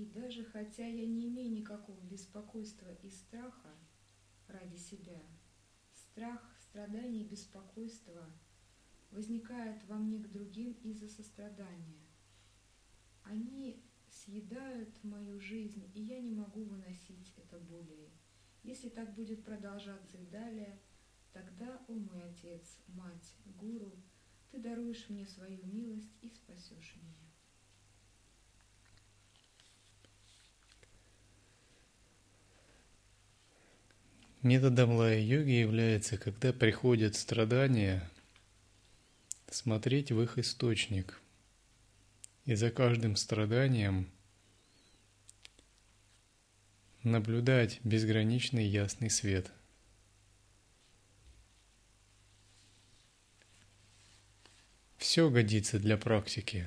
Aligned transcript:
И 0.00 0.06
даже 0.06 0.46
хотя 0.46 0.86
я 0.86 1.06
не 1.06 1.28
имею 1.28 1.52
никакого 1.52 2.00
беспокойства 2.00 2.90
и 3.02 3.10
страха 3.10 3.68
ради 4.48 4.76
себя, 4.76 5.20
страх, 5.92 6.40
страдания 6.58 7.20
и 7.20 7.28
беспокойство 7.28 8.24
возникают 9.10 9.84
во 9.84 9.96
мне 9.96 10.18
к 10.18 10.32
другим 10.32 10.72
из-за 10.82 11.06
сострадания. 11.06 12.00
Они 13.24 13.84
съедают 14.08 15.04
мою 15.04 15.38
жизнь, 15.38 15.90
и 15.92 16.00
я 16.00 16.18
не 16.18 16.32
могу 16.32 16.64
выносить 16.64 17.34
это 17.36 17.58
более. 17.58 18.08
Если 18.62 18.88
так 18.88 19.14
будет 19.14 19.44
продолжаться 19.44 20.16
и 20.16 20.24
далее, 20.24 20.80
тогда, 21.30 21.78
о 21.88 21.92
мой 21.92 22.24
отец, 22.24 22.78
мать, 22.86 23.36
гуру, 23.44 24.02
ты 24.50 24.60
даруешь 24.60 25.10
мне 25.10 25.26
свою 25.26 25.62
милость 25.66 26.16
и 26.22 26.30
спасешь 26.30 26.96
меня. 26.96 27.29
Методом 34.42 34.92
лая-йоги 34.92 35.50
является, 35.50 36.16
когда 36.16 36.54
приходят 36.54 37.14
страдания, 37.14 38.08
смотреть 39.50 40.12
в 40.12 40.22
их 40.22 40.38
источник. 40.38 41.20
И 42.46 42.54
за 42.54 42.70
каждым 42.70 43.16
страданием 43.16 44.10
наблюдать 47.02 47.80
безграничный 47.84 48.66
ясный 48.66 49.10
свет. 49.10 49.52
Все 54.96 55.28
годится 55.28 55.78
для 55.78 55.98
практики. 55.98 56.66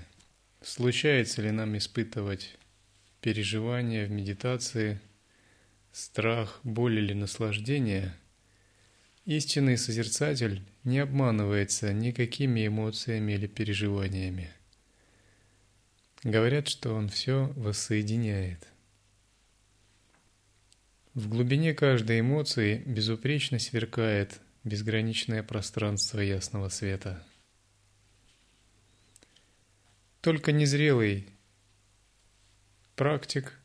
Случается 0.62 1.42
ли 1.42 1.50
нам 1.50 1.76
испытывать 1.76 2.56
переживания 3.20 4.06
в 4.06 4.12
медитации– 4.12 5.02
страх, 5.94 6.60
боль 6.64 6.98
или 7.00 7.14
наслаждение, 7.14 8.14
истинный 9.26 9.78
созерцатель 9.78 10.62
не 10.84 11.00
обманывается 11.00 11.94
никакими 11.94 12.68
эмоциями 12.68 13.34
или 13.34 13.48
переживаниями. 13.48 14.52
Говорят, 16.24 16.68
что 16.68 16.94
он 16.94 17.10
все 17.10 17.54
воссоединяет. 17.56 18.68
В 21.14 21.30
глубине 21.30 21.76
каждой 21.76 22.22
эмоции 22.22 22.80
безупречно 22.86 23.60
сверкает 23.60 24.42
безграничное 24.64 25.44
пространство 25.44 26.20
ясного 26.20 26.70
света. 26.70 27.24
Только 30.22 30.52
незрелый 30.54 31.28
практик– 32.96 33.60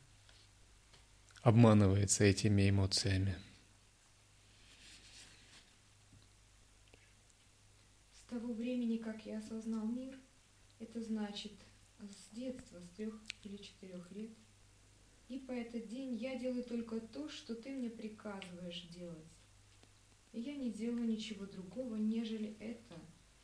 обманывается 1.49 2.23
этими 2.23 2.69
эмоциями. 2.69 3.35
С 8.13 8.29
того 8.29 8.53
времени, 8.53 8.97
как 8.97 9.25
я 9.25 9.39
осознал 9.39 9.85
мир, 9.87 10.17
это 10.79 11.01
значит 11.01 11.53
с 11.99 12.35
детства, 12.35 12.79
с 12.79 12.95
трех 12.95 13.19
или 13.43 13.57
четырех 13.57 14.11
лет, 14.11 14.29
и 15.27 15.39
по 15.39 15.51
этот 15.51 15.87
день 15.87 16.15
я 16.15 16.37
делаю 16.37 16.63
только 16.63 16.99
то, 16.99 17.27
что 17.29 17.55
ты 17.55 17.71
мне 17.71 17.89
приказываешь 17.89 18.87
делать. 18.93 19.27
И 20.31 20.39
я 20.39 20.55
не 20.55 20.71
делаю 20.71 21.07
ничего 21.07 21.45
другого, 21.45 21.95
нежели 21.95 22.55
это, 22.59 22.95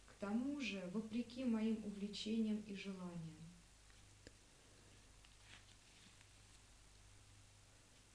к 0.05 0.13
тому 0.19 0.59
же, 0.61 0.81
вопреки 0.93 1.43
моим 1.43 1.83
увлечениям 1.83 2.61
и 2.67 2.75
желаниям. 2.75 3.44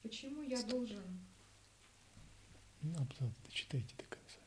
Почему 0.01 0.41
я 0.41 0.61
должен? 0.63 1.03
Ну, 2.81 2.95
абзац 2.97 3.35
дочитайте 3.45 3.95
до 3.97 4.05
конца. 4.05 4.39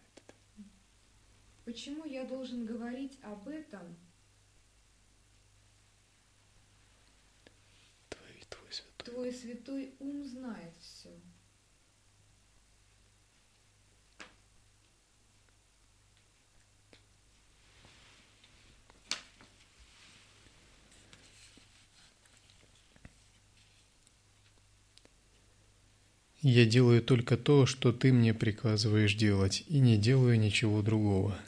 Почему 1.65 2.04
я 2.04 2.25
должен 2.25 2.66
говорить 2.66 3.19
об 3.22 3.47
этом? 3.48 3.97
Твой, 8.09 8.44
твой 8.50 8.72
святой. 8.72 9.04
Твой 9.15 9.32
святой 9.32 9.94
ум 10.00 10.25
знает 10.25 10.76
все. 10.81 11.10
Я 26.46 26.66
делаю 26.66 27.00
только 27.00 27.38
то, 27.38 27.64
что 27.64 27.91
ты 27.91 28.12
мне 28.12 28.34
приказываешь 28.34 29.14
делать, 29.14 29.64
и 29.66 29.78
не 29.78 29.96
делаю 29.96 30.38
ничего 30.38 30.82
другого. 30.82 31.38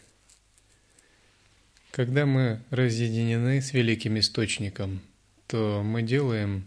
Когда 1.90 2.24
мы 2.24 2.62
разъединены 2.70 3.60
с 3.60 3.74
великим 3.74 4.18
источником, 4.18 5.02
то 5.48 5.82
мы 5.84 6.00
делаем 6.00 6.64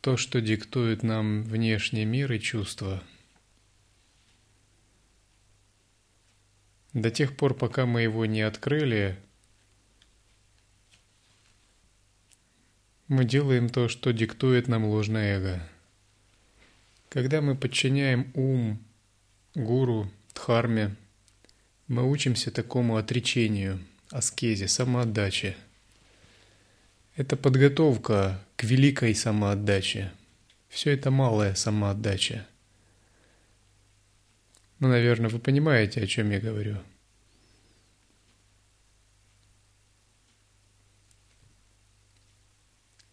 то, 0.00 0.16
что 0.16 0.40
диктует 0.40 1.04
нам 1.04 1.44
внешний 1.44 2.04
мир 2.04 2.32
и 2.32 2.40
чувства. 2.40 3.04
До 6.92 7.12
тех 7.12 7.36
пор, 7.36 7.54
пока 7.54 7.86
мы 7.86 8.02
его 8.02 8.26
не 8.26 8.42
открыли, 8.42 9.16
мы 13.06 13.24
делаем 13.24 13.68
то, 13.68 13.88
что 13.88 14.12
диктует 14.12 14.66
нам 14.66 14.86
ложное 14.86 15.36
эго. 15.36 15.77
Когда 17.08 17.40
мы 17.40 17.56
подчиняем 17.56 18.30
ум 18.34 18.78
гуру, 19.54 20.10
дхарме, 20.34 20.94
мы 21.86 22.08
учимся 22.08 22.50
такому 22.50 22.96
отречению, 22.98 23.80
аскезе, 24.10 24.68
самоотдаче. 24.68 25.56
Это 27.16 27.36
подготовка 27.36 28.44
к 28.56 28.64
великой 28.64 29.14
самоотдаче. 29.14 30.12
Все 30.68 30.92
это 30.92 31.10
малая 31.10 31.54
самоотдача. 31.54 32.46
Ну, 34.78 34.88
наверное, 34.88 35.30
вы 35.30 35.38
понимаете, 35.38 36.02
о 36.02 36.06
чем 36.06 36.30
я 36.30 36.40
говорю. 36.40 36.76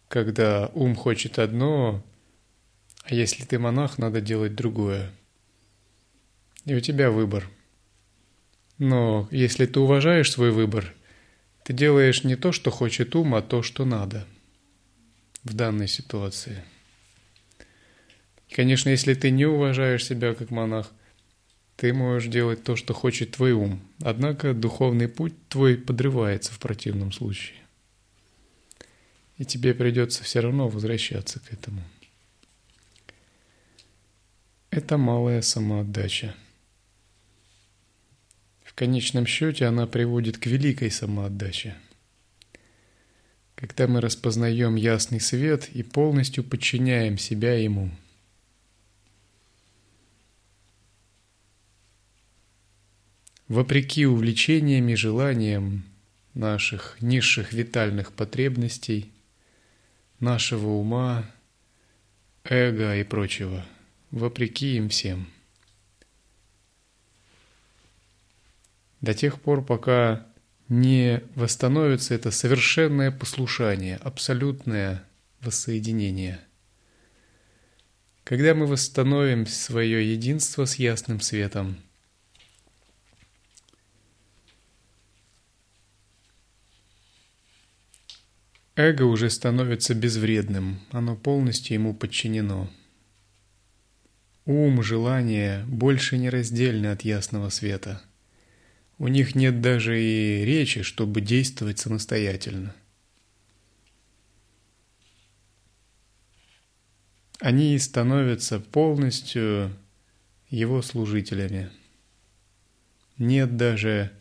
Когда 0.08 0.70
ум 0.74 0.94
хочет 0.94 1.38
одно, 1.38 2.04
а 3.08 3.14
если 3.14 3.44
ты 3.44 3.58
монах, 3.58 3.98
надо 3.98 4.20
делать 4.20 4.56
другое. 4.56 5.12
И 6.64 6.74
у 6.74 6.80
тебя 6.80 7.12
выбор. 7.12 7.48
Но 8.78 9.28
если 9.30 9.66
ты 9.66 9.78
уважаешь 9.78 10.32
свой 10.32 10.50
выбор, 10.50 10.92
ты 11.62 11.72
делаешь 11.72 12.24
не 12.24 12.34
то, 12.34 12.50
что 12.50 12.70
хочет 12.70 13.14
ум, 13.14 13.36
а 13.36 13.42
то, 13.42 13.62
что 13.62 13.84
надо 13.84 14.26
в 15.44 15.54
данной 15.54 15.86
ситуации. 15.86 16.64
Конечно, 18.50 18.88
если 18.88 19.14
ты 19.14 19.30
не 19.30 19.46
уважаешь 19.46 20.04
себя 20.04 20.34
как 20.34 20.50
монах, 20.50 20.90
ты 21.76 21.92
можешь 21.92 22.28
делать 22.28 22.64
то, 22.64 22.74
что 22.74 22.92
хочет 22.92 23.32
твой 23.32 23.52
ум. 23.52 23.80
Однако 24.00 24.52
духовный 24.52 25.08
путь 25.08 25.34
твой 25.48 25.76
подрывается 25.76 26.52
в 26.52 26.58
противном 26.58 27.12
случае. 27.12 27.58
И 29.38 29.44
тебе 29.44 29.74
придется 29.74 30.24
все 30.24 30.40
равно 30.40 30.68
возвращаться 30.68 31.38
к 31.38 31.52
этому. 31.52 31.82
Это 34.70 34.98
малая 34.98 35.42
самоотдача. 35.42 36.34
В 38.64 38.74
конечном 38.74 39.26
счете 39.26 39.66
она 39.66 39.86
приводит 39.86 40.38
к 40.38 40.46
великой 40.46 40.90
самоотдаче. 40.90 41.76
Когда 43.54 43.86
мы 43.86 44.00
распознаем 44.00 44.76
ясный 44.76 45.20
свет 45.20 45.70
и 45.70 45.82
полностью 45.82 46.44
подчиняем 46.44 47.16
себя 47.16 47.54
ему– 47.54 47.90
вопреки 53.48 54.06
увлечениям 54.06 54.88
и 54.88 54.94
желаниям 54.94 55.84
наших 56.34 56.96
низших 57.00 57.52
витальных 57.52 58.12
потребностей, 58.12 59.12
нашего 60.20 60.68
ума, 60.70 61.24
эго 62.44 62.96
и 62.96 63.04
прочего, 63.04 63.64
вопреки 64.18 64.76
им 64.76 64.88
всем. 64.88 65.28
До 69.00 69.14
тех 69.14 69.40
пор, 69.40 69.64
пока 69.64 70.26
не 70.68 71.22
восстановится 71.34 72.14
это 72.14 72.30
совершенное 72.30 73.10
послушание, 73.10 73.96
абсолютное 73.96 75.04
воссоединение. 75.40 76.40
Когда 78.24 78.54
мы 78.54 78.66
восстановим 78.66 79.46
свое 79.46 80.12
единство 80.12 80.64
с 80.64 80.76
ясным 80.76 81.20
светом– 81.20 81.76
Эго 88.78 89.04
уже 89.04 89.30
становится 89.30 89.94
безвредным, 89.94 90.80
оно 90.90 91.16
полностью 91.16 91.72
ему 91.72 91.94
подчинено. 91.94 92.70
Ум, 94.46 94.80
желание 94.80 95.64
больше 95.66 96.16
не 96.18 96.30
раздельны 96.30 96.86
от 96.86 97.02
ясного 97.02 97.48
света. 97.48 98.00
У 98.96 99.08
них 99.08 99.34
нет 99.34 99.60
даже 99.60 100.00
и 100.00 100.44
речи, 100.44 100.82
чтобы 100.82 101.20
действовать 101.20 101.80
самостоятельно. 101.80 102.72
Они 107.40 107.76
становятся 107.80 108.60
полностью 108.60 109.76
его 110.48 110.80
служителями. 110.80 111.70
Нет 113.18 113.56
даже 113.56 114.12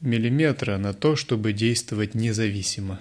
миллиметра 0.00 0.78
на 0.78 0.94
то, 0.94 1.16
чтобы 1.16 1.52
действовать 1.52 2.14
независимо. 2.14 3.00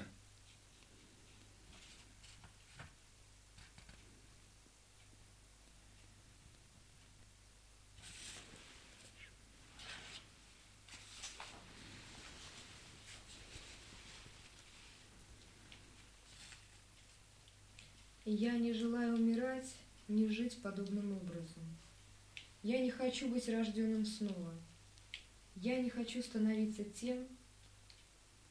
Я 18.40 18.58
не 18.58 18.74
желаю 18.74 19.16
умирать, 19.16 19.76
не 20.08 20.28
жить 20.28 20.62
подобным 20.62 21.18
образом. 21.18 21.64
Я 22.64 22.80
не 22.80 22.90
хочу 22.90 23.28
быть 23.28 23.50
рожденным 23.50 24.06
снова– 24.06 24.54
я 25.62 25.82
не 25.82 25.90
хочу 25.90 26.22
становиться 26.22 26.86
тем, 26.86 27.28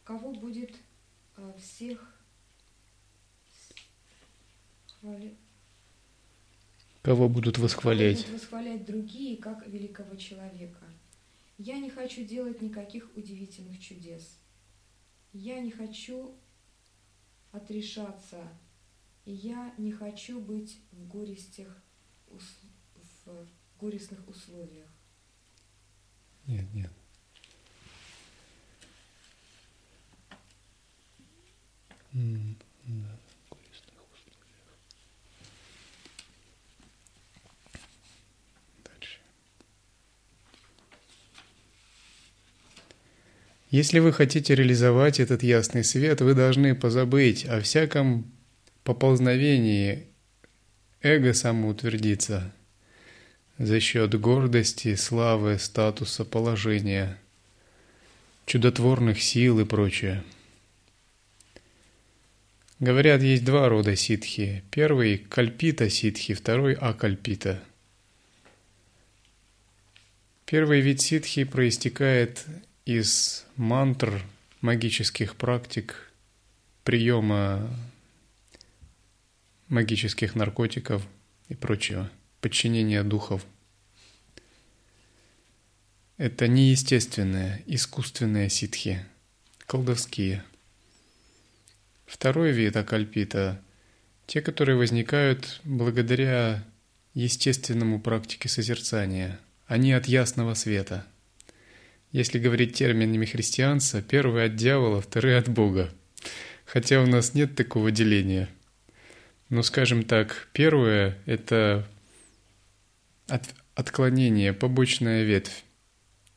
кого 0.04 0.30
будет 0.32 0.76
э, 1.38 1.52
всех 1.58 2.14
хвали... 5.00 5.34
Кого 7.00 7.30
будут 7.30 7.56
восхвалять? 7.56 8.18
Кого 8.18 8.26
будут 8.26 8.42
восхвалять 8.42 8.84
другие, 8.84 9.38
как 9.38 9.66
великого 9.66 10.16
человека. 10.16 10.84
Я 11.56 11.78
не 11.78 11.88
хочу 11.88 12.26
делать 12.26 12.60
никаких 12.60 13.08
удивительных 13.16 13.80
чудес. 13.80 14.38
Я 15.32 15.60
не 15.60 15.70
хочу 15.70 16.34
отрешаться. 17.52 18.46
И 19.28 19.32
я 19.32 19.74
не 19.76 19.92
хочу 19.92 20.40
быть 20.40 20.80
в 20.90 21.06
горестях, 21.06 21.68
в 23.26 23.46
горестных 23.78 24.26
условиях. 24.26 24.88
Нет, 26.46 26.64
нет. 26.72 26.90
Если 43.68 43.98
вы 43.98 44.14
хотите 44.14 44.54
реализовать 44.54 45.20
этот 45.20 45.42
ясный 45.42 45.84
свет, 45.84 46.22
вы 46.22 46.32
должны 46.32 46.74
позабыть 46.74 47.44
о 47.44 47.60
всяком 47.60 48.37
поползновении 48.88 50.06
эго 51.02 51.34
самоутвердиться 51.34 52.50
за 53.58 53.80
счет 53.80 54.18
гордости, 54.18 54.94
славы, 54.94 55.58
статуса, 55.58 56.24
положения, 56.24 57.18
чудотворных 58.46 59.22
сил 59.22 59.60
и 59.60 59.66
прочее– 59.66 60.24
Говорят, 62.80 63.22
есть 63.22 63.44
два 63.44 63.68
рода 63.68 63.96
ситхи. 63.96 64.62
Первый– 64.70 65.18
кальпита 65.30 65.90
ситхи, 65.90 66.32
второй– 66.32 66.74
акальпита. 66.80 67.60
Первый 70.46 70.80
вид 70.80 71.00
ситхи 71.00 71.42
проистекает 71.42 72.46
из 72.84 73.44
мантр, 73.56 74.22
магических 74.60 75.34
практик, 75.34 76.12
приема 76.84 77.68
магических 79.68 80.34
наркотиков 80.34 81.06
и 81.48 81.54
прочего, 81.54 82.10
подчинения 82.40 83.02
духов. 83.02 83.44
Это 86.16 86.48
неестественные, 86.48 87.62
искусственные 87.66 88.50
ситхи, 88.50 89.04
колдовские– 89.66 90.44
Второй 92.08 92.52
вид 92.52 92.74
акальпита– 92.74 93.60
те, 94.26 94.40
которые 94.40 94.76
возникают 94.76 95.60
благодаря 95.62 96.64
естественному 97.12 98.00
практике 98.00 98.48
созерцания, 98.48 99.38
они 99.66 99.92
от 99.92 100.06
ясного 100.06 100.54
света. 100.54 101.06
Если 102.10 102.38
говорить 102.38 102.74
терминами 102.74 103.26
христианца, 103.26 104.00
первый 104.00 104.46
от 104.46 104.56
дьявола, 104.56 105.02
второй 105.02 105.36
от 105.36 105.50
Бога. 105.50 105.92
Хотя 106.64 107.02
у 107.02 107.06
нас 107.06 107.34
нет 107.34 107.54
такого 107.54 107.90
деления. 107.90 108.48
Но, 109.48 109.62
скажем 109.62 110.02
так, 110.02 110.48
первое– 110.52 111.18
это 111.26 111.86
от, 113.28 113.44
отклонение, 113.74 114.52
побочная 114.52 115.24
ветвь. 115.24 115.64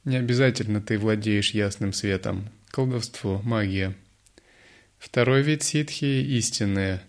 Не 0.05 0.17
обязательно 0.17 0.81
ты 0.81 0.97
владеешь 0.97 1.51
ясным 1.51 1.93
светом. 1.93 2.49
Колдовство, 2.71 3.41
магия– 3.43 3.95
Второй 5.01 5.41
вид 5.41 5.63
ситхи– 5.63 6.05
истинные. 6.37 7.01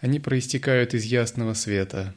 Они 0.00 0.18
проистекают 0.18 0.94
из 0.94 1.04
ясного 1.04 1.54
света. 1.54 2.12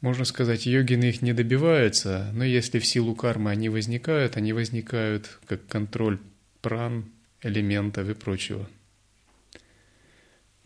Можно 0.00 0.24
сказать, 0.24 0.66
йогины 0.66 1.04
их 1.04 1.22
не 1.22 1.32
добиваются, 1.32 2.28
но 2.34 2.42
если 2.42 2.80
в 2.80 2.84
силу 2.84 3.14
кармы 3.14 3.52
они 3.52 3.68
возникают, 3.68 4.36
они 4.36 4.52
возникают 4.52 5.38
как 5.46 5.64
контроль 5.68 6.18
пран, 6.60 7.04
элементов 7.40 8.08
и 8.08 8.14
прочего. 8.14 8.68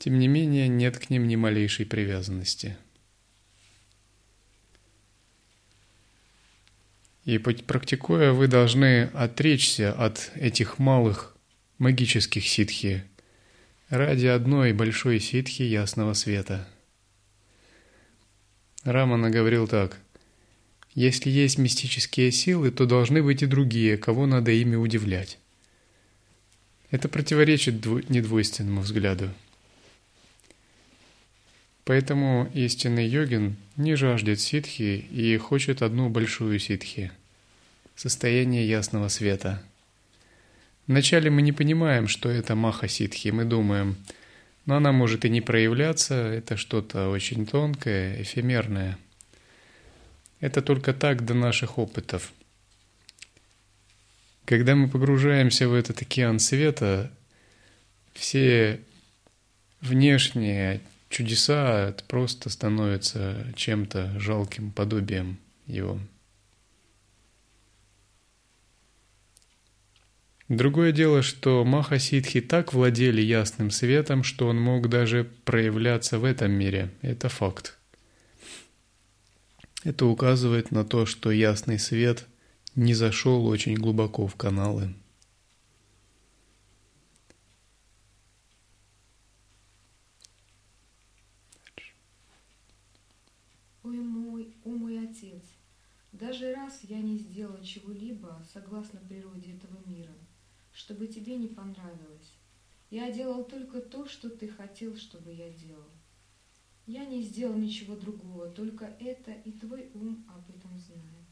Тем 0.04 0.18
не 0.18 0.28
менее 0.28 0.68
нет 0.68 0.98
к 0.98 1.08
ним 1.08 1.26
ни 1.26 1.34
малейшей 1.34 1.86
привязанности. 1.86 2.76
И 7.24 7.38
практикуя, 7.38 8.32
вы 8.32 8.46
должны 8.46 9.04
отречься 9.14 9.94
от 9.94 10.30
этих 10.34 10.78
малых 10.78 11.34
магических 11.78 12.46
ситхи 12.46 13.02
ради 13.88 14.26
одной 14.26 14.74
большой 14.74 15.20
ситхи 15.20 15.62
ясного 15.62 16.12
света. 16.12 16.68
Рамана 18.82 19.30
говорил 19.30 19.66
так. 19.66 19.98
Если 20.94 21.30
есть 21.30 21.56
мистические 21.56 22.30
силы, 22.30 22.70
то 22.72 22.84
должны 22.84 23.22
быть 23.22 23.42
и 23.42 23.46
другие, 23.46 23.96
кого 23.96 24.26
надо 24.26 24.50
ими 24.50 24.76
удивлять. 24.76 25.38
Это 26.90 27.08
противоречит 27.08 27.86
недвойственному 28.10 28.82
взгляду. 28.82 29.30
Поэтому 31.84 32.50
истинный 32.54 33.06
йогин 33.06 33.56
не 33.76 33.94
жаждет 33.94 34.40
ситхи 34.40 35.04
и 35.10 35.36
хочет 35.36 35.82
одну 35.82 36.08
большую 36.08 36.58
ситхи– 36.58 37.12
состояние 37.94 38.66
ясного 38.66 39.08
света. 39.08 39.62
Вначале 40.86 41.30
мы 41.30 41.42
не 41.42 41.52
понимаем, 41.52 42.08
что 42.08 42.30
это 42.30 42.54
маха 42.54 42.88
ситхи, 42.88 43.28
мы 43.28 43.44
думаем, 43.44 43.96
но 44.66 44.76
она 44.76 44.92
может 44.92 45.24
и 45.24 45.30
не 45.30 45.40
проявляться, 45.40 46.14
это 46.14 46.56
что-то 46.56 47.10
очень 47.10 47.46
тонкое, 47.46 48.22
эфемерное. 48.22 48.98
Это 50.40 50.62
только 50.62 50.94
так 50.94 51.24
до 51.24 51.34
наших 51.34 51.78
опытов. 51.78 52.32
Когда 54.44 54.74
мы 54.74 54.88
погружаемся 54.88 55.68
в 55.68 55.74
этот 55.74 56.02
океан 56.02 56.38
света, 56.38 57.10
все 58.12 58.80
внешние 59.80 60.80
чудеса 61.14 61.90
это 61.90 62.02
просто 62.04 62.50
становятся 62.50 63.46
чем-то 63.54 64.18
жалким 64.18 64.72
подобием 64.72 65.38
его. 65.66 66.00
Другое 70.48 70.90
дело, 70.90 71.22
что 71.22 71.64
Маха 71.64 72.00
Ситхи 72.00 72.40
так 72.40 72.74
владели 72.74 73.22
ясным 73.22 73.70
светом, 73.70 74.24
что 74.24 74.48
он 74.48 74.60
мог 74.60 74.88
даже 74.88 75.24
проявляться 75.44 76.18
в 76.18 76.24
этом 76.24 76.50
мире. 76.50 76.90
Это 77.00 77.28
факт. 77.28 77.78
Это 79.84 80.06
указывает 80.06 80.72
на 80.72 80.84
то, 80.84 81.06
что 81.06 81.30
ясный 81.30 81.78
свет 81.78 82.26
не 82.74 82.92
зашел 82.92 83.46
очень 83.46 83.74
глубоко 83.74 84.26
в 84.26 84.34
каналы. 84.34 84.92
Даже 96.26 96.54
раз 96.54 96.80
я 96.84 97.00
не 97.02 97.18
сделал 97.18 97.62
чего-либо 97.62 98.42
согласно 98.50 98.98
природе 98.98 99.56
этого 99.56 99.76
мира, 99.84 100.14
чтобы 100.72 101.06
тебе 101.06 101.36
не 101.36 101.48
понравилось. 101.48 102.32
Я 102.88 103.12
делал 103.12 103.44
только 103.44 103.82
то, 103.82 104.08
что 104.08 104.30
ты 104.30 104.48
хотел, 104.48 104.96
чтобы 104.96 105.34
я 105.34 105.50
делал. 105.50 105.84
Я 106.86 107.04
не 107.04 107.20
сделал 107.20 107.54
ничего 107.58 107.94
другого, 107.94 108.48
только 108.48 108.86
это, 109.00 109.32
и 109.32 109.52
твой 109.52 109.90
ум 109.92 110.24
об 110.34 110.48
этом 110.48 110.78
знает. 110.78 111.26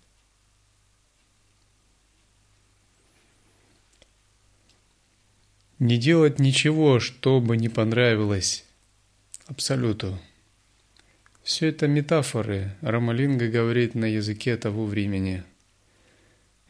Не 5.78 5.96
делать 5.96 6.38
ничего, 6.38 7.00
что 7.00 7.40
бы 7.40 7.56
не 7.56 7.70
понравилось 7.70 8.66
Абсолюту. 9.46 10.18
Все 11.42 11.68
это 11.68 11.88
метафоры. 11.88 12.76
Рамалинга 12.82 13.48
говорит 13.48 13.94
на 13.94 14.04
языке 14.04 14.56
того 14.56 14.86
времени. 14.86 15.42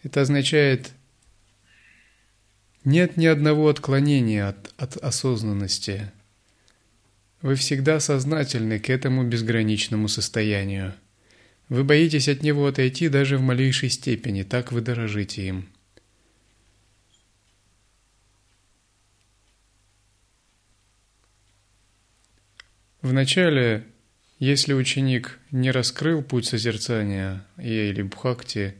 Это 0.03 0.23
означает, 0.23 0.93
нет 2.85 3.17
ни 3.17 3.27
одного 3.27 3.69
отклонения 3.69 4.49
от, 4.49 4.73
от 4.79 4.97
осознанности. 4.97 6.11
Вы 7.43 7.55
всегда 7.57 8.01
сознательны 8.01 8.79
к 8.79 8.89
этому 8.89 9.25
безграничному 9.25 10.09
состоянию. 10.09 10.95
Вы 11.69 11.85
боитесь 11.85 12.29
от 12.29 12.43
него 12.43 12.67
отойти 12.67 13.09
даже 13.09 13.37
в 13.37 13.43
малейшей 13.43 13.91
степени, 13.91 14.43
так 14.43 14.73
вы 14.73 14.81
дорожите 14.81 15.47
им. 15.47 15.69
Вначале 23.03 23.85
если 24.43 24.73
ученик 24.73 25.39
не 25.53 25.71
раскрыл 25.71 26.21
путь 26.21 26.47
созерцания 26.47 27.47
или 27.59 28.03
бхакти, 28.03 28.75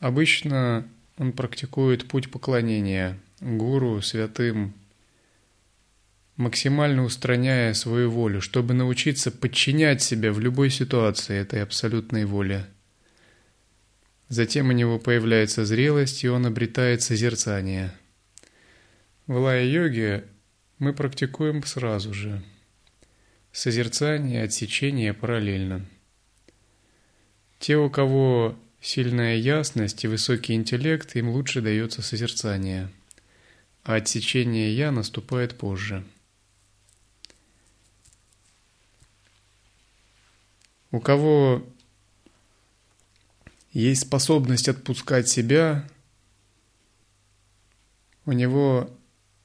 обычно 0.00 0.84
он 1.16 1.32
практикует 1.32 2.08
путь 2.08 2.28
поклонения 2.28 3.16
гуру, 3.40 4.02
святым, 4.02 4.74
максимально 6.34 7.04
устраняя 7.04 7.72
свою 7.72 8.10
волю, 8.10 8.40
чтобы 8.40 8.74
научиться 8.74 9.30
подчинять 9.30 10.02
себя 10.02 10.32
в 10.32 10.40
любой 10.40 10.70
ситуации 10.70 11.36
этой 11.36 11.62
абсолютной 11.62 12.24
воле. 12.24 12.66
Затем 14.28 14.70
у 14.70 14.72
него 14.72 14.98
появляется 14.98 15.64
зрелость, 15.64 16.24
и 16.24 16.28
он 16.28 16.46
обретает 16.46 17.00
созерцание. 17.00 17.92
В 19.28 19.36
лая-йоге 19.36 20.24
мы 20.80 20.92
практикуем 20.92 21.62
сразу 21.62 22.12
же– 22.12 22.42
Созерцание 23.54 24.40
и 24.40 24.44
отсечение 24.44 25.14
параллельно. 25.14 25.86
Те, 27.60 27.76
у 27.76 27.88
кого 27.88 28.58
сильная 28.80 29.36
ясность 29.36 30.02
и 30.02 30.08
высокий 30.08 30.54
интеллект, 30.54 31.14
им 31.14 31.28
лучше 31.28 31.60
дается 31.60 32.02
созерцание, 32.02 32.90
а 33.84 33.94
отсечение 33.94 34.76
«я» 34.76 34.90
наступает 34.90 35.56
позже. 35.56 36.04
У 40.90 40.98
кого 40.98 41.64
есть 43.70 44.02
способность 44.02 44.68
отпускать 44.68 45.28
себя, 45.28 45.88
у 48.26 48.32
него 48.32 48.90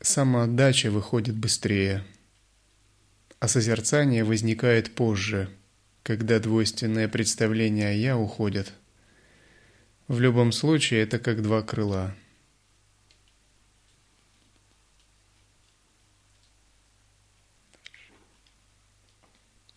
самоотдача 0.02 0.90
выходит 0.90 1.36
быстрее– 1.36 2.04
а 3.40 3.48
созерцание 3.48 4.24
возникает 4.24 4.94
позже, 4.94 5.50
когда 6.04 6.40
двойственное 6.40 7.08
представление 7.08 7.90
о 7.90 7.94
«я» 7.94 8.18
уходят. 8.18 8.74
В 10.08 10.20
любом 10.20 10.52
случае 10.52 11.04
это 11.04 11.20
как 11.20 11.42
два 11.42 11.62
крыла. 11.62 12.16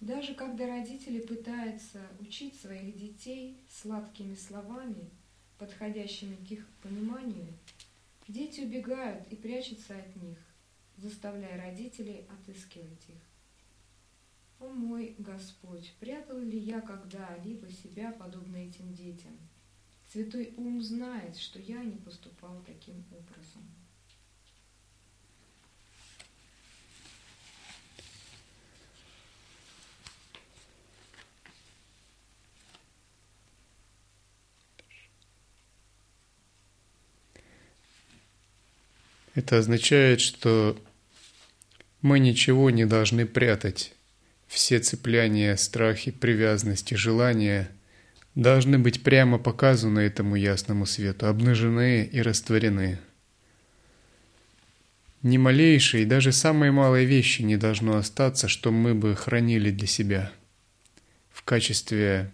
Даже 0.01 0.35
когда 0.35 0.67
родители 0.67 1.21
пытаются 1.21 2.01
учить 2.19 2.61
своих 2.61 2.97
детей 2.99 3.63
сладкими 3.71 4.35
словами, 4.35 5.11
подходящими 5.59 6.35
к 6.35 6.51
их 6.51 6.67
пониманию, 6.83 7.47
дети 8.27 8.63
убегают 8.63 9.29
и 9.29 9.37
прячутся 9.37 9.97
от 9.97 10.17
них, 10.17 10.39
заставляя 10.97 11.57
родителей 11.57 12.27
отыскивать 12.29 13.09
их. 13.09 13.32
О 14.63 14.69
мой 14.69 15.17
Господь, 15.19 15.93
прятал 15.99 16.39
ли 16.39 16.57
я 16.57 16.81
когда-либо 16.81 17.69
себя, 17.69 18.13
подобно 18.13 18.59
этим 18.59 18.95
детям? 18.95 19.37
Святой 20.13 20.55
ум 20.57 20.81
знает, 20.81 21.37
что 21.37 21.59
я 21.59 21.83
не 21.83 21.97
поступал 21.97 22.63
таким 22.65 23.05
образом. 23.11 23.63
Это 39.35 39.59
означает, 39.59 40.21
что 40.21 40.79
мы 42.01 42.21
ничего 42.21 42.71
не 42.71 42.85
должны 42.85 43.27
прятать 43.27 43.93
все 44.53 44.81
цепляния, 44.81 45.57
страхи, 45.57 46.11
привязанности, 46.11 46.93
желания 46.93 47.71
должны 48.35 48.79
быть 48.79 49.03
прямо 49.03 49.39
показаны 49.39 50.01
этому 50.01 50.37
ясному 50.37 50.85
свету, 50.85 51.27
обнажены 51.27 52.05
и 52.05 52.21
растворены. 52.21 52.99
Ни 55.23 55.39
малейшей, 55.39 56.05
даже 56.05 56.33
самой 56.33 56.71
малой 56.71 57.07
вещи 57.07 57.41
не 57.41 57.57
должно 57.57 57.97
остаться, 57.97 58.47
что 58.47 58.71
мы 58.71 58.95
бы 58.95 59.17
хранили 59.17 59.71
для 59.71 59.87
себя 59.87 60.31
в 61.31 61.45
качестве 61.45 62.31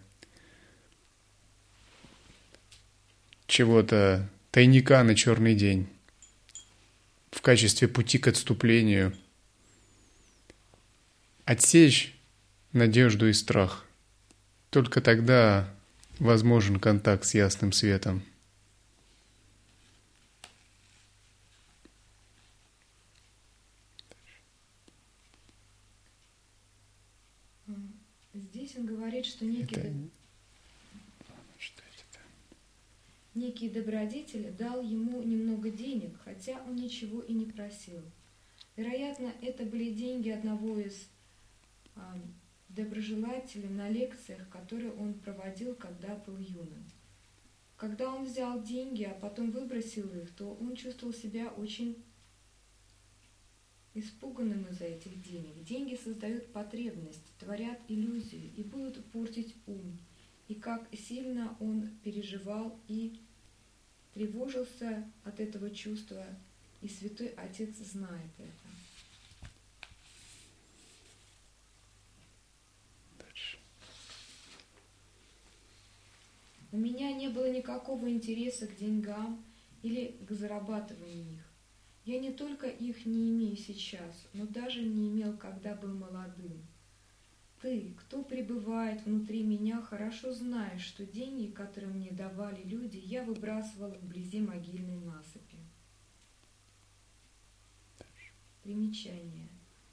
чего-то 3.46 4.28
тайника 4.50 5.04
на 5.04 5.14
черный 5.14 5.54
день, 5.54 5.86
в 7.30 7.40
качестве 7.42 7.86
пути 7.86 8.18
к 8.18 8.26
отступлению– 8.26 9.14
отсечь 11.48 12.14
надежду 12.74 13.26
и 13.26 13.32
страх. 13.32 13.86
Только 14.68 15.00
тогда 15.00 15.74
возможен 16.18 16.78
контакт 16.78 17.24
с 17.24 17.32
ясным 17.32 17.72
светом. 17.72 18.22
Здесь 28.34 28.76
он 28.76 28.84
говорит, 28.84 29.24
что 29.24 29.46
некий, 29.46 29.76
Это... 29.76 29.88
доб- 29.88 30.10
некий 33.34 33.70
добродетель 33.70 34.52
дал 34.52 34.82
ему 34.82 35.22
немного 35.22 35.70
денег, 35.70 36.14
хотя 36.24 36.60
он 36.66 36.76
ничего 36.76 37.22
и 37.22 37.32
не 37.32 37.46
просил. 37.46 38.02
Вероятно, 38.76 39.32
это 39.40 39.64
были 39.64 39.94
деньги 39.94 40.28
одного 40.28 40.78
из 40.78 41.08
доброжелателей 42.68 43.68
на 43.68 43.88
лекциях, 43.88 44.48
которые 44.48 44.92
он 44.92 45.14
проводил, 45.14 45.74
когда 45.74 46.14
был 46.14 46.38
юным. 46.38 46.84
Когда 47.76 48.12
он 48.12 48.24
взял 48.24 48.62
деньги, 48.62 49.04
а 49.04 49.14
потом 49.14 49.50
выбросил 49.50 50.12
их, 50.14 50.30
то 50.34 50.54
он 50.60 50.74
чувствовал 50.74 51.14
себя 51.14 51.48
очень 51.48 52.02
испуганным 53.94 54.66
из-за 54.66 54.84
этих 54.84 55.22
денег. 55.22 55.64
Деньги 55.64 55.96
создают 55.96 56.52
потребность, 56.52 57.24
творят 57.38 57.78
иллюзию 57.88 58.52
и 58.56 58.62
будут 58.62 59.04
портить 59.06 59.54
ум. 59.66 59.98
И 60.48 60.54
как 60.54 60.88
сильно 60.94 61.56
он 61.60 61.88
переживал 62.02 62.78
и 62.88 63.20
тревожился 64.14 65.04
от 65.24 65.40
этого 65.40 65.70
чувства, 65.70 66.26
и 66.80 66.88
Святой 66.88 67.28
Отец 67.28 67.76
знает 67.76 68.30
это. 68.38 68.68
У 76.70 76.76
меня 76.76 77.12
не 77.12 77.28
было 77.28 77.50
никакого 77.50 78.10
интереса 78.10 78.66
к 78.66 78.76
деньгам 78.76 79.42
или 79.82 80.18
к 80.28 80.32
зарабатыванию 80.32 81.34
их. 81.34 81.48
Я 82.04 82.20
не 82.20 82.32
только 82.32 82.66
их 82.66 83.06
не 83.06 83.30
имею 83.30 83.56
сейчас, 83.56 84.26
но 84.32 84.46
даже 84.46 84.82
не 84.82 85.08
имел, 85.08 85.36
когда 85.36 85.74
был 85.74 85.94
молодым. 85.94 86.66
Ты, 87.60 87.94
кто 87.98 88.22
пребывает 88.22 89.04
внутри 89.04 89.42
меня, 89.42 89.82
хорошо 89.82 90.32
знаешь, 90.32 90.82
что 90.82 91.04
деньги, 91.04 91.50
которые 91.50 91.92
мне 91.92 92.12
давали 92.12 92.62
люди, 92.62 92.98
я 93.04 93.24
выбрасывал 93.24 93.90
вблизи 93.90 94.40
могильной 94.40 94.98
насыпи. 94.98 95.58
Примечание. 98.62 99.48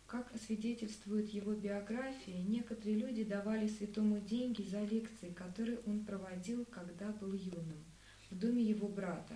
Как 0.07 0.31
свидетельствует 0.45 1.29
его 1.29 1.53
биография, 1.53 2.37
некоторые 2.37 2.95
люди 2.95 3.23
давали 3.23 3.67
святому 3.67 4.19
деньги 4.19 4.61
за 4.61 4.83
лекции, 4.83 5.31
которые 5.31 5.79
он 5.87 6.05
проводил, 6.05 6.63
когда 6.65 7.07
был 7.07 7.33
юным, 7.33 7.83
в 8.29 8.37
доме 8.37 8.61
его 8.61 8.87
брата. 8.87 9.35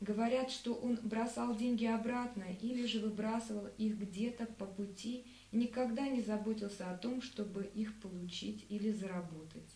Говорят, 0.00 0.50
что 0.50 0.74
он 0.74 0.96
бросал 1.02 1.56
деньги 1.56 1.86
обратно 1.86 2.44
или 2.60 2.86
же 2.86 3.00
выбрасывал 3.00 3.66
их 3.78 3.98
где-то 3.98 4.46
по 4.46 4.66
пути 4.66 5.24
и 5.50 5.56
никогда 5.56 6.06
не 6.06 6.22
заботился 6.22 6.88
о 6.90 6.96
том, 6.96 7.20
чтобы 7.20 7.64
их 7.74 7.98
получить 8.00 8.64
или 8.68 8.92
заработать. 8.92 9.75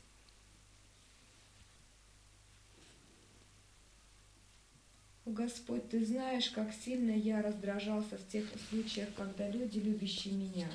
Господь, 5.30 5.88
Ты 5.88 6.04
знаешь, 6.04 6.50
как 6.50 6.72
сильно 6.84 7.12
я 7.12 7.40
раздражался 7.40 8.18
в 8.18 8.32
тех 8.32 8.44
случаях, 8.68 9.08
когда 9.16 9.48
люди, 9.48 9.78
любящие 9.78 10.34
меня, 10.34 10.68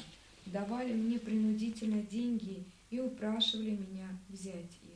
давали 0.46 0.94
мне 0.94 1.20
принудительно 1.20 2.02
деньги 2.02 2.64
и 2.90 3.00
упрашивали 3.02 3.72
меня 3.72 4.08
взять 4.30 4.72
их. 4.84 4.96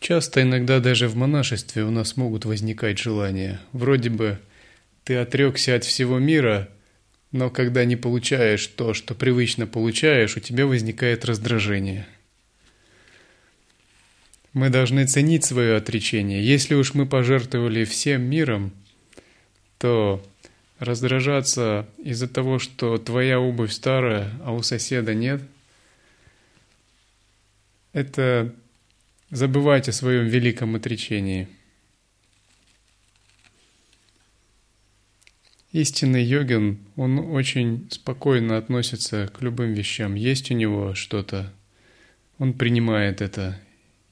Часто, 0.00 0.42
иногда 0.42 0.80
даже 0.80 1.08
в 1.08 1.16
монашестве 1.16 1.84
у 1.84 1.90
нас 1.90 2.16
могут 2.16 2.44
возникать 2.44 2.98
желания. 2.98 3.60
Вроде 3.72 4.10
бы 4.10 4.38
ты 5.04 5.16
отрекся 5.16 5.76
от 5.76 5.84
всего 5.84 6.18
мира, 6.18 6.68
но 7.34 7.50
когда 7.50 7.84
не 7.84 7.96
получаешь 7.96 8.64
то, 8.64 8.94
что 8.94 9.12
привычно 9.16 9.66
получаешь, 9.66 10.36
у 10.36 10.40
тебя 10.40 10.66
возникает 10.66 11.24
раздражение. 11.24 12.06
Мы 14.52 14.70
должны 14.70 15.04
ценить 15.04 15.44
свое 15.44 15.74
отречение. 15.74 16.46
Если 16.46 16.76
уж 16.76 16.94
мы 16.94 17.06
пожертвовали 17.06 17.82
всем 17.82 18.22
миром, 18.22 18.70
то 19.78 20.24
раздражаться 20.78 21.88
из-за 21.98 22.28
того, 22.28 22.60
что 22.60 22.98
твоя 22.98 23.40
обувь 23.40 23.72
старая, 23.72 24.30
а 24.44 24.52
у 24.52 24.62
соседа 24.62 25.12
нет, 25.12 25.42
это 27.92 28.54
забывать 29.32 29.88
о 29.88 29.92
своем 29.92 30.26
великом 30.26 30.76
отречении. 30.76 31.48
Истинный 35.74 36.22
йогин, 36.22 36.78
он 36.94 37.18
очень 37.18 37.88
спокойно 37.90 38.56
относится 38.56 39.26
к 39.26 39.42
любым 39.42 39.72
вещам. 39.72 40.14
Есть 40.14 40.52
у 40.52 40.54
него 40.54 40.94
что-то, 40.94 41.52
он 42.38 42.52
принимает 42.52 43.20
это. 43.20 43.60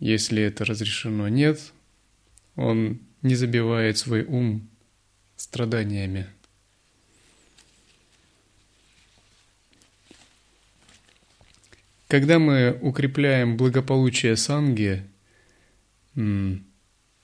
Если 0.00 0.42
это 0.42 0.64
разрешено, 0.64 1.28
нет, 1.28 1.72
он 2.56 2.98
не 3.22 3.36
забивает 3.36 3.96
свой 3.96 4.24
ум 4.24 4.68
страданиями. 5.36 6.26
Когда 12.08 12.40
мы 12.40 12.76
укрепляем 12.82 13.56
благополучие 13.56 14.34
санги, 14.36 15.04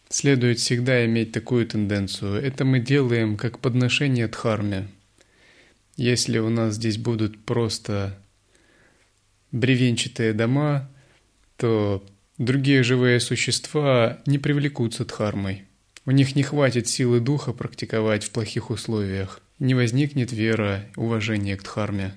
следует 0.09 0.59
всегда 0.59 1.05
иметь 1.07 1.33
такую 1.33 1.67
тенденцию. 1.67 2.43
Это 2.43 2.65
мы 2.65 2.81
делаем 2.81 3.37
как 3.37 3.59
подношение 3.59 4.29
дхарме. 4.29 4.89
Если 5.97 6.39
у 6.39 6.49
нас 6.49 6.75
здесь 6.75 6.99
будут 6.99 7.45
просто 7.45 8.19
бревенчатые 9.53 10.33
дома, 10.33 10.89
то 11.57 12.05
другие 12.39 12.83
живые 12.83 13.21
существа 13.21 14.21
не 14.27 14.39
привлекутся 14.39 15.05
дхармой. 15.05 15.65
У 16.07 16.11
них 16.11 16.37
не 16.37 16.43
хватит 16.43 16.89
силы 16.89 17.21
духа 17.21 17.53
практиковать 17.53 18.25
в 18.25 18.31
плохих 18.31 18.71
условиях. 18.71 19.43
Не 19.59 19.75
возникнет 19.75 20.33
вера, 20.33 20.87
уважение 20.97 21.57
к 21.57 21.65
дхарме. 21.65 22.15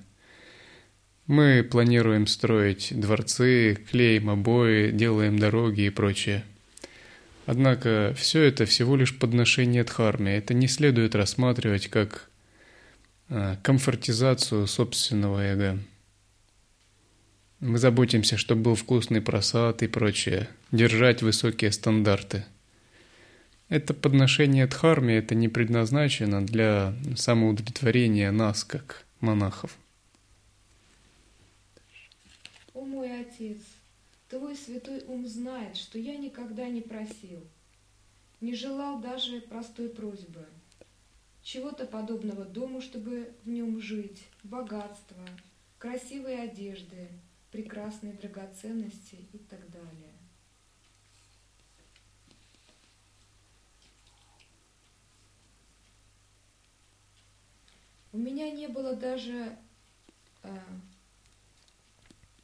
Мы 1.26 1.62
планируем 1.62 2.26
строить 2.26 2.88
дворцы, 2.98 3.78
клеим 3.90 4.30
обои, 4.30 4.90
делаем 4.92 5.38
дороги 5.38 5.82
и 5.82 5.90
прочее– 5.90 6.44
Однако 7.46 8.14
все 8.16 8.42
это 8.42 8.66
всего 8.66 8.96
лишь 8.96 9.18
подношение 9.18 9.84
дхарме. 9.84 10.36
Это 10.36 10.54
не 10.54 10.68
следует 10.68 11.14
рассматривать 11.14 11.88
как 11.88 12.30
а, 13.28 13.56
комфортизацию 13.62 14.66
собственного 14.66 15.40
эго. 15.40 15.78
Мы 17.58 17.78
заботимся, 17.78 18.36
чтобы 18.36 18.62
был 18.62 18.74
вкусный 18.74 19.20
просад 19.20 19.82
и 19.82 19.86
прочее, 19.86 20.48
держать 20.72 21.22
высокие 21.22 21.70
стандарты. 21.72 22.44
Это 23.68 23.94
подношение 23.94 24.66
дхарме, 24.66 25.16
это 25.16 25.34
не 25.34 25.48
предназначено 25.48 26.44
для 26.44 26.94
самоудовлетворения 27.16 28.30
нас, 28.30 28.64
как 28.64 29.06
монахов. 29.20 29.78
О 32.74 32.84
мой 32.84 33.20
отец, 33.20 33.58
Твой 34.32 34.56
святой 34.56 35.04
ум 35.08 35.26
знает, 35.26 35.76
что 35.76 35.98
я 35.98 36.16
никогда 36.16 36.66
не 36.66 36.80
просил, 36.80 37.46
не 38.40 38.54
желал 38.54 38.98
даже 38.98 39.42
простой 39.42 39.90
просьбы, 39.90 40.46
чего-то 41.42 41.84
подобного 41.84 42.46
дому, 42.46 42.80
чтобы 42.80 43.34
в 43.44 43.50
нем 43.50 43.78
жить, 43.78 44.26
богатства, 44.42 45.22
красивые 45.76 46.38
одежды, 46.38 47.08
прекрасные 47.50 48.14
драгоценности 48.14 49.18
и 49.34 49.38
так 49.38 49.70
далее. 49.70 50.14
У 58.12 58.16
меня 58.16 58.50
не 58.50 58.66
было 58.66 58.96
даже 58.96 59.58
э, 60.42 60.58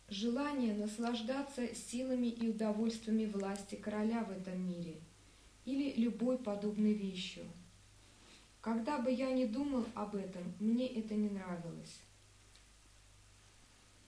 желание 0.08 0.74
наслаждаться 0.74 1.74
силами 1.74 2.28
и 2.28 2.48
удовольствиями 2.48 3.26
власти 3.26 3.74
короля 3.74 4.24
в 4.24 4.30
этом 4.30 4.60
мире 4.66 4.96
или 5.64 5.92
любой 6.00 6.38
подобной 6.38 6.94
вещью. 6.94 7.44
Когда 8.60 8.98
бы 8.98 9.10
я 9.10 9.30
ни 9.32 9.44
думал 9.44 9.84
об 9.94 10.16
этом, 10.16 10.42
мне 10.58 10.86
это 10.86 11.14
не 11.14 11.28
нравилось. 11.28 12.00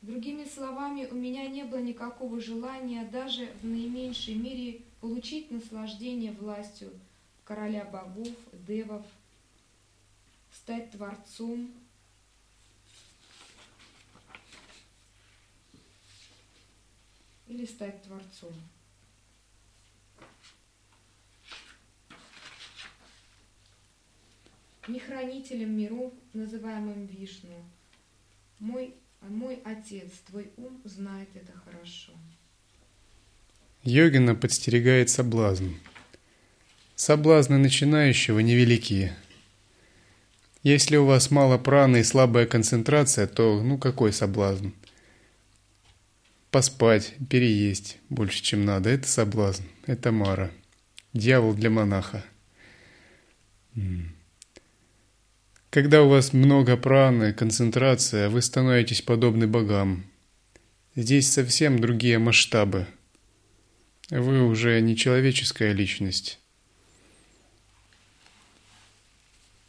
Другими 0.02 0.46
словами, 0.46 1.06
у 1.10 1.14
меня 1.14 1.46
не 1.46 1.64
было 1.64 1.80
никакого 1.80 2.40
желания 2.40 3.04
даже 3.04 3.48
в 3.60 3.66
наименьшей 3.66 4.34
мере 4.34 4.80
получить 5.00 5.50
наслаждение 5.50 6.32
властью 6.32 6.90
короля 7.44 7.84
богов, 7.84 8.34
девов, 8.66 9.04
стать 10.52 10.90
творцом, 10.92 11.70
или 17.50 17.66
стать 17.66 18.02
творцом. 18.02 18.54
Не 24.86 25.00
хранителем 25.00 25.76
миров, 25.76 26.12
называемым 26.32 27.06
Вишну. 27.06 27.64
Мой, 28.60 28.94
мой 29.20 29.60
отец, 29.64 30.10
твой 30.28 30.50
ум 30.56 30.80
знает 30.84 31.28
это 31.34 31.52
хорошо. 31.64 32.12
Йогина 33.82 34.34
подстерегает 34.34 35.10
соблазн. 35.10 35.70
Соблазны 36.94 37.58
начинающего 37.58 38.38
невелики. 38.40 39.12
Если 40.62 40.96
у 40.96 41.06
вас 41.06 41.30
мало 41.30 41.58
праны 41.58 42.00
и 42.00 42.04
слабая 42.04 42.46
концентрация, 42.46 43.26
то 43.26 43.60
ну 43.62 43.78
какой 43.78 44.12
соблазн? 44.12 44.68
Поспать, 46.50 47.14
переесть 47.28 47.98
больше, 48.08 48.42
чем 48.42 48.64
надо. 48.64 48.90
Это 48.90 49.06
соблазн, 49.06 49.62
это 49.86 50.10
мара. 50.10 50.50
Дьявол 51.12 51.54
для 51.54 51.70
монаха. 51.70 52.24
Когда 55.70 56.02
у 56.02 56.08
вас 56.08 56.32
много 56.32 56.76
праны, 56.76 57.32
концентрация, 57.32 58.28
вы 58.28 58.42
становитесь 58.42 59.02
подобны 59.02 59.46
богам. 59.46 60.04
Здесь 60.96 61.30
совсем 61.30 61.78
другие 61.78 62.18
масштабы. 62.18 62.88
Вы 64.10 64.44
уже 64.44 64.80
не 64.80 64.96
человеческая 64.96 65.72
личность. 65.72 66.40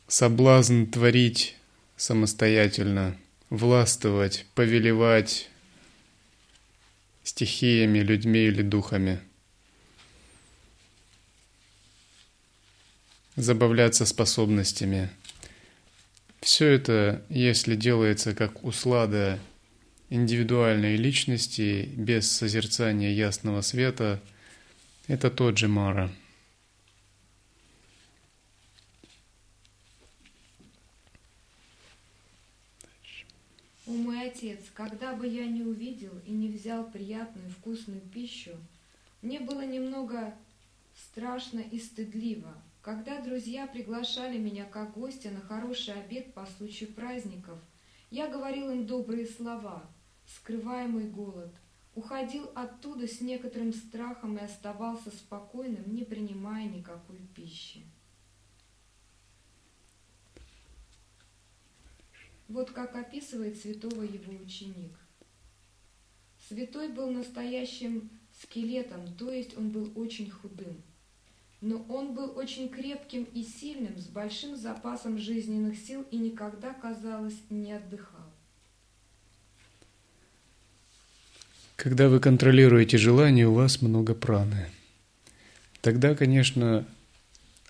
Соблазн 0.07 0.85
творить 0.85 1.55
самостоятельно, 1.95 3.15
властвовать, 3.51 4.47
повелевать, 4.55 5.47
стихиями, 7.31 7.99
людьми 7.99 8.39
или 8.39 8.61
духами. 8.61 9.21
Забавляться 13.37 14.05
способностями. 14.05 15.09
Все 16.41 16.67
это, 16.67 17.23
если 17.29 17.75
делается 17.77 18.35
как 18.35 18.65
услада 18.65 19.39
индивидуальной 20.09 20.97
личности, 20.97 21.89
без 21.95 22.29
созерцания 22.29 23.11
ясного 23.11 23.61
света, 23.61 24.19
это 25.07 25.31
тот 25.31 25.57
же 25.57 25.69
Мара– 25.69 26.11
О 33.91 33.93
мой 33.93 34.25
отец, 34.29 34.61
когда 34.73 35.13
бы 35.13 35.27
я 35.27 35.45
не 35.45 35.63
увидел 35.63 36.13
и 36.25 36.31
не 36.31 36.47
взял 36.47 36.89
приятную 36.89 37.49
вкусную 37.49 37.99
пищу, 37.99 38.51
мне 39.21 39.41
было 39.41 39.65
немного 39.65 40.33
страшно 40.95 41.59
и 41.59 41.77
стыдливо. 41.77 42.53
Когда 42.81 43.19
друзья 43.19 43.67
приглашали 43.67 44.37
меня 44.37 44.63
как 44.63 44.93
гостя 44.93 45.29
на 45.29 45.41
хороший 45.41 45.95
обед 45.95 46.33
по 46.33 46.45
случаю 46.45 46.93
праздников, 46.93 47.59
я 48.11 48.29
говорил 48.29 48.71
им 48.71 48.87
добрые 48.87 49.25
слова, 49.25 49.83
скрывая 50.25 50.87
мой 50.87 51.09
голод, 51.09 51.53
уходил 51.93 52.49
оттуда 52.55 53.09
с 53.09 53.19
некоторым 53.19 53.73
страхом 53.73 54.37
и 54.37 54.41
оставался 54.41 55.09
спокойным, 55.09 55.93
не 55.93 56.05
принимая 56.05 56.63
никакой 56.63 57.17
пищи. 57.35 57.83
Вот 62.51 62.71
как 62.71 62.97
описывает 62.97 63.57
святого 63.57 64.03
его 64.03 64.33
ученик. 64.43 64.91
Святой 66.49 66.89
был 66.89 67.09
настоящим 67.09 68.09
скелетом, 68.41 69.07
то 69.17 69.31
есть 69.31 69.57
он 69.57 69.69
был 69.69 69.89
очень 69.95 70.29
худым. 70.29 70.81
Но 71.61 71.85
он 71.87 72.13
был 72.13 72.37
очень 72.37 72.67
крепким 72.67 73.23
и 73.23 73.43
сильным, 73.43 73.97
с 73.97 74.07
большим 74.07 74.57
запасом 74.57 75.17
жизненных 75.17 75.77
сил 75.77 76.05
и 76.11 76.17
никогда, 76.17 76.73
казалось, 76.73 77.37
не 77.49 77.71
отдыхал. 77.71 78.29
Когда 81.77 82.09
вы 82.09 82.19
контролируете 82.19 82.97
желание, 82.97 83.47
у 83.47 83.53
вас 83.53 83.81
много 83.81 84.13
праны. 84.13 84.67
Тогда, 85.79 86.15
конечно, 86.15 86.85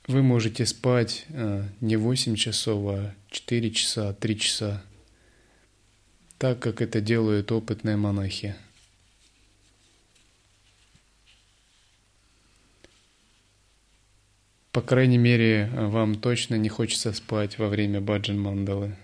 вы 0.07 0.23
можете 0.23 0.65
спать 0.65 1.25
э, 1.29 1.63
не 1.79 1.95
8 1.95 2.35
часов, 2.35 2.83
а 2.89 3.15
4 3.29 3.71
часа, 3.71 4.13
3 4.13 4.39
часа, 4.39 4.83
так 6.37 6.59
как 6.59 6.81
это 6.81 7.01
делают 7.01 7.51
опытные 7.51 7.97
монахи. 7.97 8.55
По 14.71 14.81
крайней 14.81 15.17
мере, 15.17 15.69
вам 15.73 16.15
точно 16.15 16.55
не 16.55 16.69
хочется 16.69 17.11
спать 17.11 17.59
во 17.59 17.67
время 17.67 17.99
баджан 17.99 18.39
мандалы. 18.39 18.95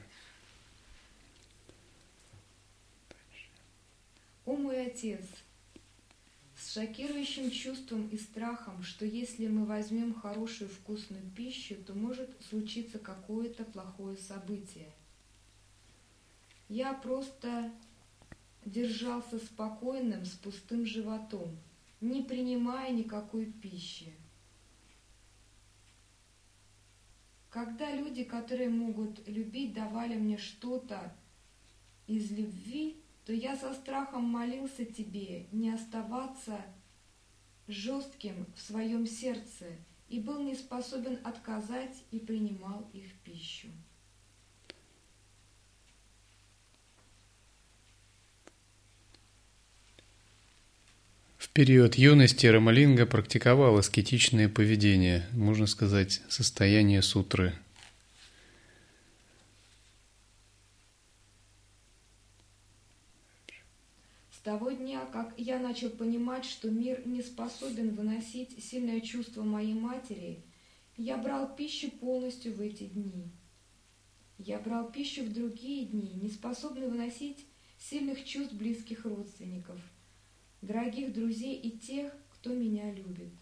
О 4.46 4.56
мой 4.56 4.88
отец, 4.88 5.26
шокирующим 7.48 7.52
чувством 7.52 8.08
и 8.10 8.18
страхом, 8.18 8.84
что 8.84 9.06
если 9.06 9.48
мы 9.48 9.66
возьмем 9.66 10.14
хорошую 10.14 10.70
вкусную 10.70 11.24
пищу, 11.36 11.76
то 11.76 11.94
может 11.94 12.30
случиться 12.50 13.00
какое-то 13.00 13.64
плохое 13.64 14.18
событие. 14.18 14.92
Я 16.70 16.94
просто 16.94 17.72
держался 18.66 19.38
спокойным, 19.38 20.26
с 20.26 20.32
пустым 20.32 20.86
животом, 20.86 21.58
не 22.02 22.22
принимая 22.22 22.92
никакой 22.92 23.46
пищи. 23.46 24.14
Когда 27.50 27.92
люди, 27.96 28.24
которые 28.24 28.70
могут 28.70 29.28
любить, 29.28 29.74
давали 29.74 30.16
мне 30.16 30.38
что-то 30.38 31.16
из 32.06 32.30
любви, 32.32 33.02
то 33.26 33.34
я 33.34 33.56
со 33.56 33.74
страхом 33.74 34.24
молился 34.26 34.86
тебе 34.86 35.48
не 35.52 35.74
оставаться 35.74 36.62
жестким 37.68 38.46
в 38.56 38.62
своем 38.62 39.06
сердце 39.06 39.66
и 40.10 40.20
был 40.20 40.42
не 40.42 40.56
способен 40.56 41.20
отказать 41.24 42.04
и 42.12 42.20
принимал 42.20 42.90
их 42.94 43.12
пищу. 43.24 43.68
В 51.38 51.50
период 51.50 51.96
юности 51.96 52.46
Рамалинга 52.46 53.06
практиковал 53.06 53.78
аскетичное 53.78 54.48
поведение, 54.48 55.26
можно 55.34 55.66
сказать, 55.66 56.22
состояние 56.30 57.02
сутры– 57.02 57.54
того 64.48 64.72
дня, 64.72 65.02
как 65.12 65.34
я 65.36 65.60
начал 65.60 65.90
понимать, 65.90 66.46
что 66.46 66.72
мир 66.72 67.06
не 67.06 67.22
способен 67.22 67.94
выносить 67.94 68.64
сильное 68.64 69.02
чувство 69.02 69.44
моей 69.44 69.74
матери, 69.74 70.42
я 70.96 71.18
брал 71.18 71.54
пищу 71.54 71.92
полностью 71.92 72.54
в 72.54 72.62
эти 72.62 72.86
дни. 72.86 73.30
Я 74.38 74.60
брал 74.60 74.90
пищу 74.90 75.26
в 75.26 75.34
другие 75.34 75.88
дни, 75.88 76.14
не 76.14 76.30
способный 76.30 76.88
выносить 76.88 77.46
сильных 77.78 78.24
чувств 78.24 78.54
близких 78.54 79.04
родственников, 79.04 79.82
дорогих 80.62 81.12
друзей 81.12 81.56
и 81.56 81.78
тех, 81.78 82.14
кто 82.30 82.54
меня 82.54 82.90
любит. 82.94 83.34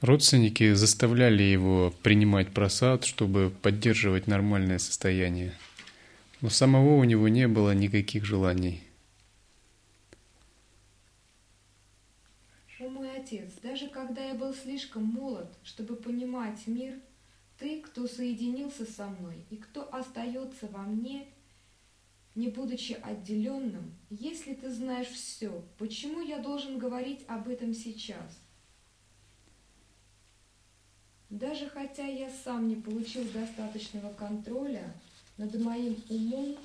Родственники 0.00 0.72
заставляли 0.72 1.42
его 1.42 1.92
принимать 2.02 2.54
просад, 2.54 3.04
чтобы 3.04 3.52
поддерживать 3.60 4.26
нормальное 4.28 4.78
состояние– 4.78 5.52
но 6.40 6.50
самого 6.50 6.96
у 6.96 7.04
него 7.04 7.28
не 7.28 7.48
было 7.48 7.74
никаких 7.74 8.24
желаний. 8.24 8.82
О 12.80 12.88
мой 12.88 13.10
отец, 13.16 13.50
даже 13.62 13.88
когда 13.88 14.24
я 14.24 14.34
был 14.34 14.54
слишком 14.54 15.02
молод, 15.02 15.52
чтобы 15.64 15.96
понимать 15.96 16.66
мир, 16.66 16.94
ты, 17.58 17.80
кто 17.80 18.06
соединился 18.06 18.86
со 18.86 19.06
мной 19.06 19.44
и 19.50 19.56
кто 19.56 19.92
остается 19.92 20.68
во 20.68 20.82
мне, 20.82 21.26
не 22.36 22.48
будучи 22.48 22.92
отделенным, 22.92 23.92
если 24.10 24.54
ты 24.54 24.70
знаешь 24.70 25.08
все, 25.08 25.64
почему 25.76 26.20
я 26.20 26.38
должен 26.38 26.78
говорить 26.78 27.24
об 27.26 27.48
этом 27.48 27.74
сейчас? 27.74 28.38
Даже 31.30 31.68
хотя 31.68 32.06
я 32.06 32.30
сам 32.30 32.68
не 32.68 32.76
получил 32.76 33.24
достаточного 33.34 34.12
контроля, 34.12 34.94
над 35.38 35.58
моим 35.60 35.96
умом, 36.08 36.56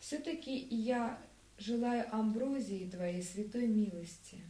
все-таки 0.00 0.56
я 0.70 1.18
желаю 1.58 2.12
амброзии 2.14 2.90
Твоей 2.90 3.22
святой 3.22 3.66
милости 3.66 4.40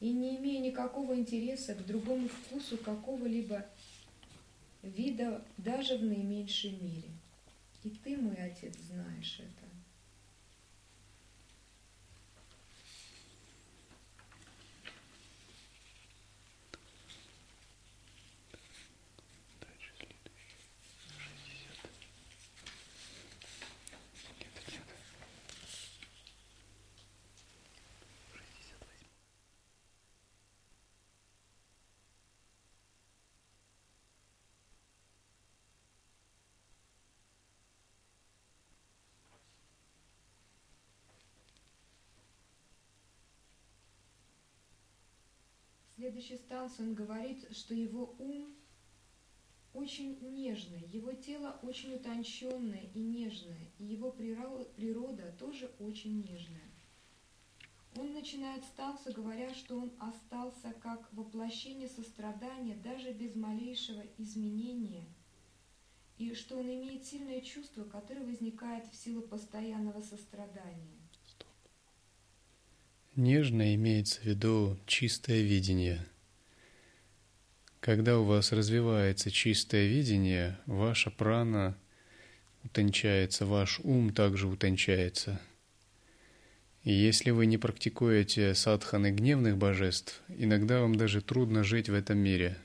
и 0.00 0.12
не 0.12 0.36
имея 0.36 0.60
никакого 0.60 1.14
интереса 1.14 1.74
к 1.74 1.84
другому 1.86 2.28
вкусу 2.28 2.78
какого-либо 2.78 3.66
вида 4.82 5.44
даже 5.58 5.98
в 5.98 6.04
наименьшей 6.04 6.72
мере. 6.72 7.10
И 7.84 7.90
Ты, 7.90 8.16
мой 8.16 8.36
Отец, 8.36 8.76
знаешь 8.78 9.40
это. 9.40 9.59
Следующей 46.00 46.38
станции 46.38 46.82
он 46.82 46.94
говорит, 46.94 47.46
что 47.54 47.74
его 47.74 48.14
ум 48.18 48.56
очень 49.74 50.18
нежный, 50.22 50.88
его 50.90 51.12
тело 51.12 51.60
очень 51.62 51.94
утонченное 51.94 52.90
и 52.94 53.00
нежное, 53.00 53.70
и 53.78 53.84
его 53.84 54.10
природа 54.10 55.30
тоже 55.38 55.70
очень 55.78 56.22
нежная. 56.22 56.70
Он 57.98 58.14
начинает 58.14 58.64
станцию, 58.64 59.14
говоря, 59.14 59.52
что 59.52 59.76
он 59.76 59.92
остался 59.98 60.72
как 60.80 61.12
воплощение 61.12 61.88
сострадания 61.88 62.76
даже 62.76 63.12
без 63.12 63.36
малейшего 63.36 64.02
изменения, 64.16 65.04
и 66.16 66.32
что 66.32 66.56
он 66.56 66.66
имеет 66.66 67.04
сильное 67.04 67.42
чувство, 67.42 67.84
которое 67.84 68.24
возникает 68.24 68.86
в 68.86 68.96
силу 68.96 69.20
постоянного 69.20 70.00
сострадания. 70.00 70.99
Нежно 73.20 73.74
имеется 73.74 74.18
в 74.22 74.24
виду 74.24 74.78
чистое 74.86 75.42
видение. 75.42 76.06
Когда 77.80 78.18
у 78.18 78.24
вас 78.24 78.50
развивается 78.50 79.30
чистое 79.30 79.88
видение, 79.88 80.58
ваша 80.64 81.10
прана 81.10 81.76
утончается, 82.64 83.44
ваш 83.44 83.78
ум 83.80 84.14
также 84.14 84.46
утончается. 84.46 85.38
И 86.82 86.94
если 86.94 87.28
вы 87.28 87.44
не 87.44 87.58
практикуете 87.58 88.54
садханы 88.54 89.10
гневных 89.10 89.58
божеств, 89.58 90.22
иногда 90.28 90.80
вам 90.80 90.94
даже 90.94 91.20
трудно 91.20 91.62
жить 91.62 91.90
в 91.90 91.94
этом 91.94 92.16
мире. 92.16 92.56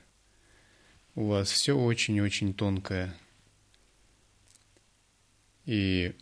У 1.14 1.26
вас 1.26 1.50
все 1.50 1.76
очень-очень 1.76 2.54
тонкое. 2.54 3.14
И 5.66 6.14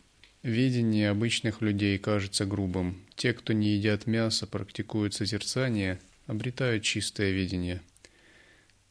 Видение 0.45 1.09
обычных 1.09 1.61
людей 1.63 1.97
кажется 1.97 2.45
грубым. 2.45 3.03
Те, 3.15 3.33
кто 3.33 3.51
не 3.51 3.69
едят 3.69 4.05
мясо, 4.05 4.45
практикуют 4.45 5.15
созерцание, 5.15 5.99
обретают 6.27 6.83
чистое 6.83 7.31
видение. 7.31 7.81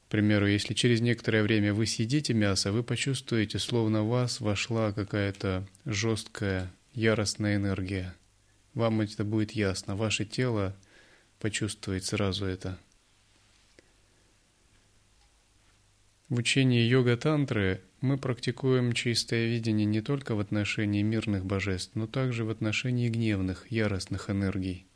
К 0.09 0.11
примеру, 0.11 0.49
если 0.49 0.75
через 0.75 1.01
некоторое 1.01 1.45
время 1.45 1.73
вы 1.73 1.87
съедите 1.87 2.35
мясо, 2.35 2.73
вы 2.73 2.83
почувствуете, 2.83 3.61
словно 3.61 4.03
в 4.03 4.09
вас 4.09 4.41
вошла 4.41 4.91
какая-то 4.91 5.65
жесткая, 5.85 6.73
яростная 6.93 7.55
энергия. 7.55 8.17
Вам 8.75 9.03
это 9.03 9.23
будет 9.23 9.53
ясно, 9.53 9.95
ваше 9.95 10.25
тело 10.25 10.75
почувствует 11.39 12.05
сразу 12.05 12.47
это. 12.47 12.77
В 16.29 16.35
учении 16.35 16.83
йога-тантры 16.83 17.81
мы 18.05 18.19
практикуем 18.19 18.93
чистое 18.93 19.47
видение 19.47 19.87
не 19.87 20.03
только 20.03 20.35
в 20.35 20.41
отношении 20.41 21.01
мирных 21.01 21.47
божеств, 21.47 21.93
но 21.95 22.07
также 22.07 22.45
в 22.45 22.51
отношении 22.51 23.09
гневных, 23.09 23.67
яростных 23.73 24.29
энергий. 24.29 24.87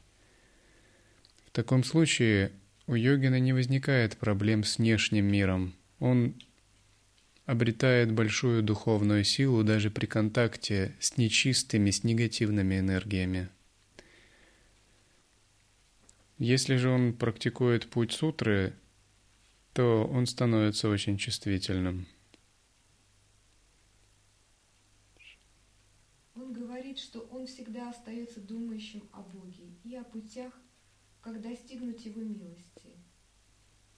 В 1.46 1.50
таком 1.50 1.84
случае 1.84 2.52
у 2.86 2.94
йогина 2.94 3.40
не 3.40 3.54
возникает 3.54 4.18
проблем 4.18 4.62
с 4.62 4.76
внешним 4.76 5.24
миром. 5.24 5.74
Он 6.00 6.34
обретает 7.46 8.12
большую 8.12 8.62
духовную 8.62 9.24
силу 9.24 9.64
даже 9.64 9.90
при 9.90 10.04
контакте 10.04 10.94
с 11.00 11.16
нечистыми, 11.16 11.90
с 11.90 12.04
негативными 12.04 12.78
энергиями. 12.78 13.48
Если 16.36 16.76
же 16.76 16.90
он 16.90 17.14
практикует 17.14 17.88
путь 17.88 18.12
сутры, 18.12 18.74
то 19.72 20.04
он 20.04 20.26
становится 20.26 20.90
очень 20.90 21.16
чувствительным. 21.16 22.06
Говорит, 26.98 27.00
что 27.00 27.20
он 27.30 27.46
всегда 27.46 27.90
остается 27.90 28.40
думающим 28.40 29.08
о 29.12 29.22
Боге 29.22 29.76
и 29.84 29.94
о 29.94 30.04
путях, 30.04 30.52
как 31.20 31.40
достигнуть 31.40 32.04
Его 32.04 32.22
милости. 32.22 32.96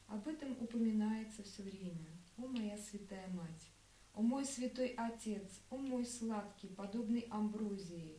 Об 0.06 0.28
этом 0.28 0.52
упоминается 0.60 1.42
все 1.42 1.62
время. 1.62 2.08
«О 2.36 2.46
моя 2.46 2.76
святая 2.78 3.28
мать! 3.28 3.70
О 4.14 4.22
мой 4.22 4.44
святой 4.44 4.94
Отец! 4.96 5.60
О 5.70 5.76
мой 5.76 6.04
сладкий, 6.04 6.68
подобный 6.68 7.26
амброзии! 7.30 8.18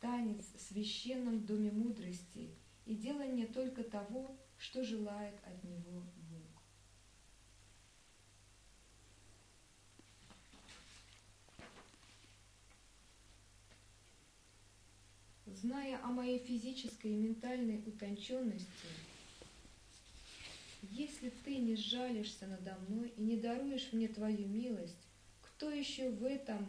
Танец 0.00 0.44
в 0.54 0.60
священном 0.60 1.44
доме 1.44 1.70
мудрости 1.70 2.54
и 2.86 2.94
делание 2.94 3.46
только 3.46 3.82
того, 3.82 4.36
что 4.56 4.84
желает 4.84 5.34
от 5.44 5.64
него 5.64 6.02
зная 15.60 16.00
о 16.02 16.08
моей 16.08 16.38
физической 16.38 17.08
и 17.08 17.16
ментальной 17.16 17.82
утонченности, 17.86 18.68
если 20.82 21.30
ты 21.30 21.56
не 21.56 21.76
сжалишься 21.76 22.46
надо 22.46 22.76
мной 22.88 23.12
и 23.16 23.22
не 23.22 23.36
даруешь 23.36 23.92
мне 23.92 24.08
твою 24.08 24.46
милость, 24.46 24.96
кто 25.42 25.70
еще 25.70 26.10
в 26.10 26.24
этом 26.24 26.66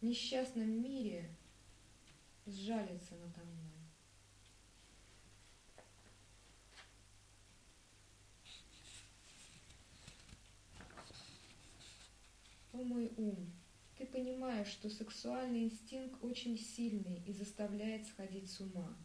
несчастном 0.00 0.70
мире 0.70 1.28
сжалится 2.46 3.14
надо 3.16 3.40
мной? 3.44 3.68
О 12.72 12.76
мой 12.76 13.12
ум, 13.16 13.57
понимаешь, 14.12 14.68
что 14.68 14.90
сексуальный 14.90 15.64
инстинкт 15.64 16.22
очень 16.22 16.58
сильный 16.58 17.22
и 17.26 17.32
заставляет 17.32 18.06
сходить 18.06 18.50
с 18.50 18.60
ума, 18.60 18.96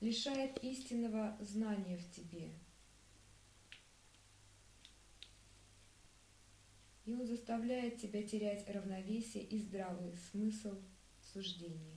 лишает 0.00 0.62
истинного 0.62 1.36
знания 1.40 1.96
в 1.96 2.10
тебе. 2.10 2.52
И 7.04 7.12
он 7.12 7.26
заставляет 7.26 7.98
тебя 7.98 8.22
терять 8.22 8.68
равновесие 8.68 9.44
и 9.44 9.58
здравый 9.58 10.14
смысл 10.30 10.80
суждения. 11.20 11.93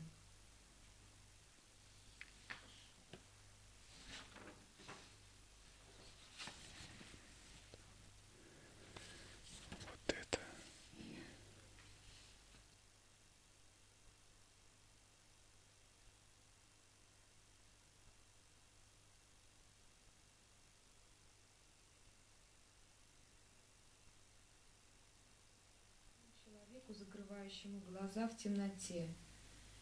Закрывающему 27.37 27.81
глаза 27.89 28.27
в 28.27 28.37
темноте 28.37 29.07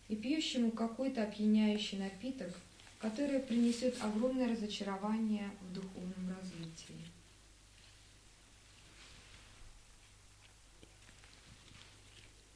и 0.07 0.15
пьющему 0.15 0.71
какой-то 0.71 1.23
опьяняющий 1.23 1.97
напиток, 1.97 2.51
который 2.99 3.39
принесет 3.39 3.95
огромное 4.01 4.49
разочарование 4.49 5.49
в 5.61 5.73
духовном 5.73 6.35
развитии. 6.37 6.95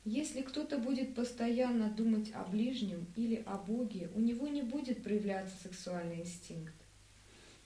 Если 0.06 0.42
кто-то 0.42 0.80
будет 0.80 1.14
постоянно 1.14 1.90
думать 1.90 2.32
о 2.34 2.44
ближнем 2.44 3.06
или 3.16 3.44
о 3.46 3.58
Боге, 3.58 4.10
у 4.16 4.20
него 4.20 4.48
не 4.48 4.64
будет 4.64 5.04
проявляться 5.04 5.56
сексуальный 5.62 6.22
инстинкт. 6.22 6.74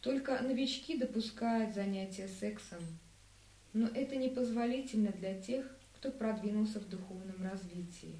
Только 0.01 0.41
новички 0.41 0.97
допускают 0.97 1.73
занятия 1.73 2.27
сексом, 2.27 2.81
но 3.71 3.87
это 3.87 4.17
непозволительно 4.17 5.11
для 5.11 5.39
тех, 5.39 5.65
кто 6.03 6.11
продвинулся 6.11 6.81
в 6.81 6.89
духовном 6.89 7.41
развитии. 7.41 8.19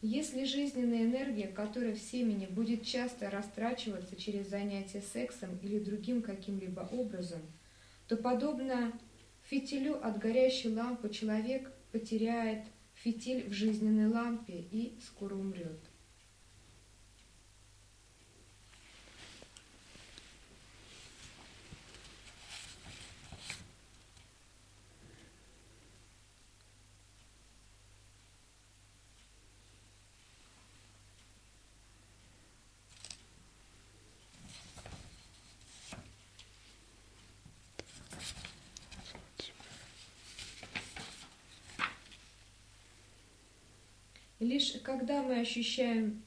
Если 0.00 0.42
жизненная 0.42 1.04
энергия, 1.04 1.46
которая 1.46 1.94
в 1.94 2.00
семени 2.00 2.46
будет 2.46 2.84
часто 2.84 3.30
растрачиваться 3.30 4.16
через 4.16 4.48
занятия 4.48 5.02
сексом 5.02 5.56
или 5.62 5.78
другим 5.78 6.20
каким-либо 6.20 6.80
образом, 6.80 7.42
то 8.08 8.16
подобно 8.16 8.92
фитилю 9.44 10.04
от 10.04 10.18
горящей 10.18 10.74
лампы 10.74 11.10
человек 11.10 11.70
потеряет 11.92 12.64
фитиль 12.94 13.48
в 13.48 13.52
жизненной 13.52 14.08
лампе 14.08 14.66
и 14.72 14.98
скоро 15.00 15.36
умрет. 15.36 15.91
Лишь 44.52 44.74
когда 44.82 45.22
мы 45.22 45.40
ощущаем, 45.40 46.20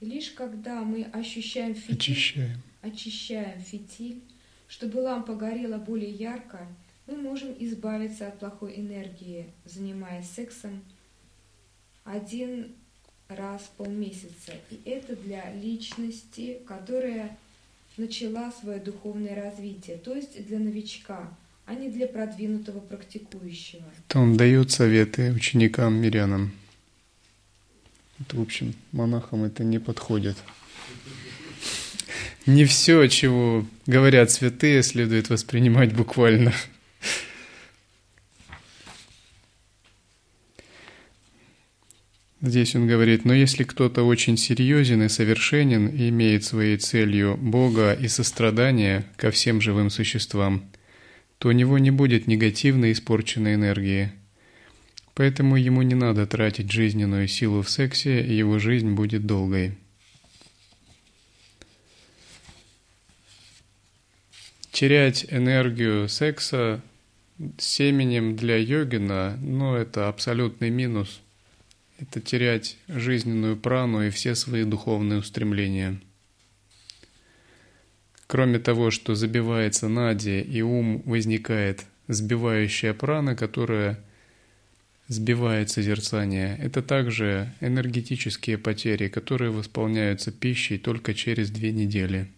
лишь 0.00 0.30
когда 0.30 0.80
мы 0.80 1.02
ощущаем 1.12 1.74
фитиль, 1.74 1.94
очищаем. 1.94 2.62
очищаем 2.80 3.60
фитиль, 3.60 4.22
чтобы 4.66 5.00
лампа 5.00 5.34
горела 5.34 5.76
более 5.76 6.10
ярко, 6.10 6.66
мы 7.06 7.16
можем 7.18 7.54
избавиться 7.58 8.28
от 8.28 8.38
плохой 8.38 8.80
энергии, 8.80 9.44
занимаясь 9.66 10.30
сексом 10.30 10.82
один 12.02 12.72
раз 13.28 13.60
в 13.60 13.76
полмесяца. 13.76 14.52
И 14.70 14.80
это 14.86 15.14
для 15.14 15.52
личности, 15.52 16.60
которая 16.66 17.36
начала 17.98 18.50
свое 18.52 18.80
духовное 18.80 19.34
развитие, 19.34 19.98
то 19.98 20.14
есть 20.14 20.46
для 20.46 20.58
новичка, 20.58 21.28
а 21.66 21.74
не 21.74 21.90
для 21.90 22.06
продвинутого 22.06 22.80
практикующего. 22.80 23.84
То 24.06 24.18
он 24.18 24.38
дает 24.38 24.70
советы 24.70 25.30
ученикам, 25.34 26.00
мирянам. 26.00 26.52
Это, 28.20 28.36
в 28.36 28.42
общем, 28.42 28.74
монахам 28.92 29.44
это 29.44 29.62
не 29.62 29.78
подходит. 29.78 30.36
Не 32.46 32.64
все, 32.64 33.06
чего 33.08 33.64
говорят 33.86 34.30
святые, 34.30 34.82
следует 34.82 35.28
воспринимать 35.28 35.94
буквально. 35.94 36.52
Здесь 42.40 42.74
он 42.74 42.86
говорит, 42.86 43.24
но 43.24 43.34
если 43.34 43.64
кто-то 43.64 44.04
очень 44.04 44.36
серьезен 44.36 45.02
и 45.02 45.08
совершенен 45.08 45.88
и 45.88 46.08
имеет 46.08 46.44
своей 46.44 46.76
целью 46.78 47.36
Бога 47.36 47.92
и 47.92 48.08
сострадание 48.08 49.04
ко 49.16 49.30
всем 49.30 49.60
живым 49.60 49.90
существам, 49.90 50.70
то 51.38 51.48
у 51.48 51.52
него 51.52 51.78
не 51.78 51.90
будет 51.90 52.26
негативной 52.26 52.92
испорченной 52.92 53.54
энергии– 53.54 54.12
Поэтому 55.18 55.56
ему 55.56 55.82
не 55.82 55.96
надо 55.96 56.28
тратить 56.28 56.70
жизненную 56.70 57.26
силу 57.26 57.62
в 57.62 57.68
сексе, 57.68 58.20
его 58.20 58.60
жизнь 58.60 58.92
будет 58.92 59.26
долгой. 59.26 59.76
Терять 64.70 65.26
энергию 65.28 66.08
секса 66.08 66.80
семенем 67.58 68.36
для 68.36 68.58
йогина, 68.58 69.36
ну, 69.42 69.74
это 69.74 70.06
абсолютный 70.06 70.70
минус. 70.70 71.20
Это 71.98 72.20
терять 72.20 72.76
жизненную 72.86 73.56
прану 73.56 74.06
и 74.06 74.10
все 74.10 74.36
свои 74.36 74.62
духовные 74.62 75.18
устремления. 75.18 76.00
Кроме 78.28 78.60
того, 78.60 78.92
что 78.92 79.16
забивается 79.16 79.88
нади 79.88 80.40
и 80.40 80.62
ум 80.62 81.02
возникает 81.06 81.86
сбивающая 82.06 82.94
прана, 82.94 83.34
которая 83.34 83.98
сбивает 85.08 85.70
созерцание. 85.70 86.56
Это 86.58 86.82
также 86.82 87.52
энергетические 87.60 88.58
потери, 88.58 89.08
которые 89.08 89.50
восполняются 89.50 90.30
пищей 90.30 90.78
только 90.78 91.14
через 91.14 91.50
две 91.50 91.72
недели. 91.72 92.28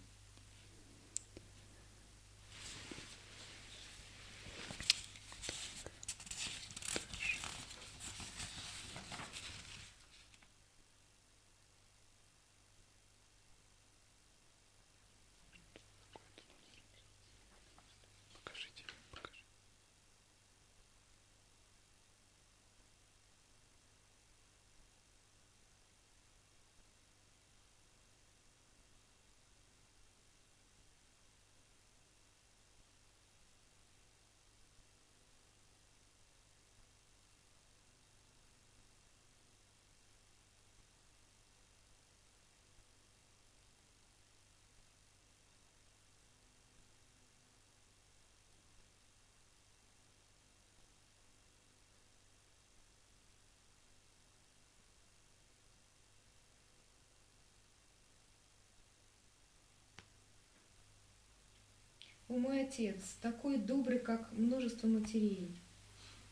О 62.31 62.39
мой 62.51 62.63
Отец, 62.63 62.97
такой 63.23 63.59
добрый, 63.59 64.01
как 64.01 64.33
множество 64.33 64.89
матерей. 64.89 65.57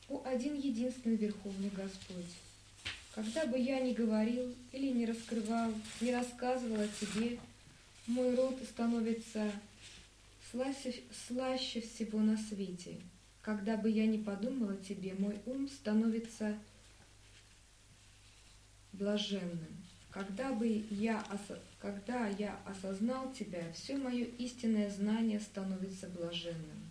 О 0.09 0.21
один 0.25 0.57
единственный 0.57 1.15
Верховный 1.15 1.71
Господь. 1.71 2.35
Когда 3.15 3.47
бы 3.47 3.57
я 3.57 3.79
ни 3.79 3.93
говорил 3.93 4.53
или 4.73 4.89
не 4.89 5.07
раскрывал, 5.07 5.73
не 6.01 6.13
рассказывал 6.13 6.81
о 6.81 6.89
Тебе, 6.89 7.39
мой 8.09 8.35
род 8.35 8.59
становится 8.69 9.49
слаще, 10.51 11.03
слаще 11.29 11.83
всего 11.83 12.19
на 12.19 12.37
свете. 12.37 12.97
Когда 13.41 13.77
бы 13.77 13.89
я 13.89 14.05
ни 14.05 14.21
подумал 14.21 14.71
о 14.71 14.77
Тебе, 14.77 15.15
мой 15.15 15.39
ум 15.47 15.69
становится 15.69 16.59
блаженным. 18.93 19.69
Когда 20.19 20.53
бы 20.53 20.85
я, 20.91 21.25
когда 21.81 22.27
я 22.27 22.59
осознал 22.67 23.33
Тебя, 23.33 23.63
все 23.73 23.97
мое 23.97 24.25
истинное 24.25 24.91
знание 24.91 25.39
становится 25.39 26.09
блаженным. 26.09 26.91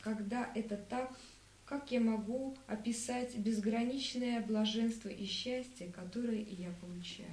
Когда 0.00 0.50
это 0.52 0.76
так, 0.76 1.12
как 1.64 1.92
я 1.92 2.00
могу 2.00 2.56
описать 2.66 3.36
безграничное 3.36 4.40
блаженство 4.40 5.08
и 5.08 5.26
счастье, 5.26 5.92
которое 5.94 6.40
я 6.40 6.70
получаю? 6.80 7.30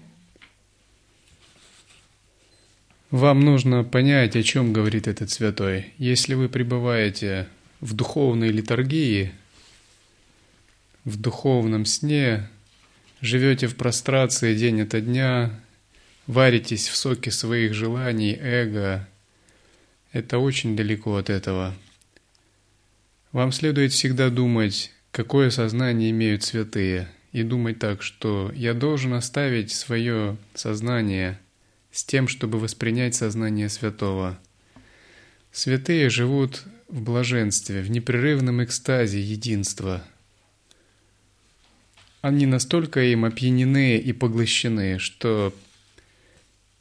Вам 3.10 3.40
нужно 3.40 3.84
понять, 3.84 4.36
о 4.36 4.44
чем 4.44 4.72
говорит 4.72 5.08
этот 5.08 5.32
святой. 5.32 5.94
Если 5.98 6.36
вы 6.36 6.48
пребываете 6.48 7.48
в 7.82 7.96
духовной 7.96 8.50
литургии, 8.50 9.32
в 11.06 11.20
духовном 11.20 11.88
сне, 11.88 12.48
живете 13.24 13.68
в 13.68 13.76
прострации 13.76 14.54
день 14.54 14.82
ото 14.82 15.00
дня, 15.00 15.60
варитесь 16.28 16.90
в 16.90 16.96
соке 16.96 17.32
своих 17.32 17.74
желаний, 17.74 18.38
эго, 18.40 19.08
это 20.12 20.38
очень 20.38 20.76
далеко 20.76 21.16
от 21.16 21.30
этого. 21.30 21.74
Вам 23.32 23.52
следует 23.52 23.94
всегда 23.94 24.30
думать, 24.30 24.92
какое 25.12 25.50
сознание 25.50 26.12
имеют 26.12 26.44
святые, 26.44 27.10
и 27.32 27.44
думать 27.44 27.80
так, 27.80 28.04
что 28.04 28.52
я 28.54 28.74
должен 28.74 29.14
оставить 29.14 29.72
свое 29.72 30.38
сознание 30.54 31.40
с 31.92 32.04
тем, 32.04 32.28
чтобы 32.28 32.60
воспринять 32.60 33.16
сознание 33.16 33.70
святого. 33.70 34.38
Святые 35.52 36.10
живут 36.10 36.64
в 36.90 37.02
блаженстве, 37.02 37.82
в 37.82 37.90
непрерывном 37.90 38.64
экстазе 38.64 39.22
единства– 39.22 40.04
они 42.24 42.46
настолько 42.46 43.02
им 43.04 43.26
опьянены 43.26 43.98
и 43.98 44.14
поглощены, 44.14 44.98
что 44.98 45.54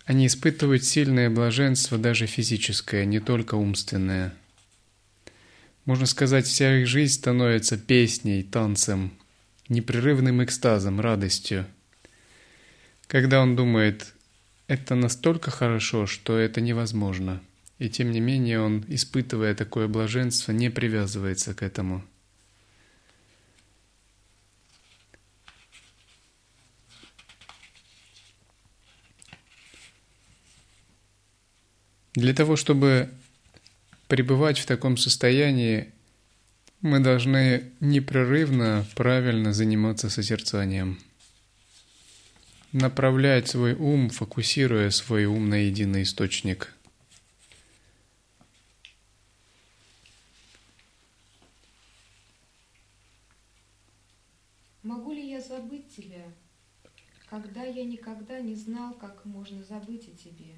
они 0.05 0.29
испытывают 0.29 0.85
сильное 0.85 1.31
блаженство 1.31 1.99
даже 1.99 2.27
физическое, 2.27 3.05
не 3.05 3.19
только 3.19 3.57
умственное. 3.57 4.33
Можно 5.85 6.07
сказать, 6.07 6.47
вся 6.47 6.79
их 6.79 6.87
жизнь 6.87 7.15
становится 7.15 7.77
песней, 7.77 8.45
танцем, 8.45 9.13
непрерывным 9.69 10.45
экстазом, 10.45 11.01
радостью. 11.01 11.67
когда 13.09 13.43
он 13.43 13.57
думает, 13.57 14.15
это 14.69 14.95
настолько 14.95 15.51
хорошо, 15.51 16.07
что 16.07 16.39
это 16.39 16.61
невозможно. 16.61 17.41
И 17.81 17.89
тем 17.91 18.13
не 18.13 18.21
менее 18.21 18.61
он, 18.61 18.85
испытывая 18.87 19.57
такое 19.57 19.89
блаженство, 19.89 20.53
не 20.53 20.71
привязывается 20.71 21.53
к 21.53 21.65
этому. 21.65 22.05
Для 32.15 32.35
того, 32.35 32.57
чтобы 32.57 33.11
пребывать 34.07 34.59
в 34.59 34.67
таком 34.67 34.99
состоянии, 34.99 35.91
мы 36.83 37.01
должны 37.01 37.73
непрерывно, 37.81 38.85
правильно 38.95 39.55
заниматься 39.55 40.11
созерцанием. 40.11 40.99
Направлять 42.73 43.49
свой 43.49 43.73
ум, 43.75 44.11
фокусируя 44.11 44.91
свой 44.91 45.25
ум 45.25 45.49
на 45.49 45.55
единый 45.55 46.03
источник. 46.03 46.75
Могу 54.83 55.13
ли 55.13 55.31
я 55.31 55.41
забыть 55.41 55.95
тебя, 55.97 56.25
когда 57.31 57.63
я 57.63 57.85
никогда 57.85 58.41
не 58.41 58.55
знал, 58.55 58.93
как 58.95 59.25
можно 59.25 59.63
забыть 59.65 60.09
о 60.09 60.17
тебе? 60.17 60.57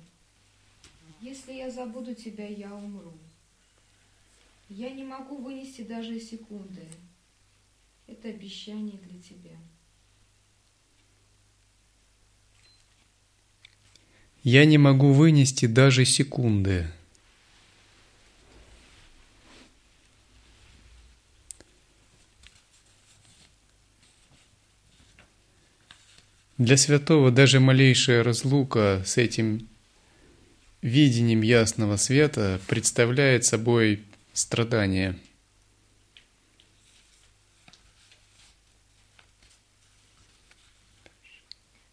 Если 1.24 1.54
я 1.54 1.70
забуду 1.70 2.14
тебя, 2.14 2.46
я 2.46 2.74
умру. 2.74 3.14
Я 4.68 4.90
не 4.90 5.04
могу 5.04 5.38
вынести 5.38 5.80
даже 5.80 6.20
секунды. 6.20 6.86
Это 8.06 8.28
обещание 8.28 8.98
для 8.98 9.22
тебя. 9.22 9.56
Я 14.42 14.66
не 14.66 14.76
могу 14.76 15.14
вынести 15.14 15.64
даже 15.64 16.04
секунды. 16.04 16.86
Для 26.58 26.76
святого 26.76 27.30
даже 27.30 27.60
малейшая 27.60 28.22
разлука 28.22 29.02
с 29.06 29.16
этим 29.16 29.66
видением 30.84 31.40
ясного 31.40 31.96
света 31.96 32.60
представляет 32.68 33.46
собой 33.46 34.04
страдание. 34.34 35.18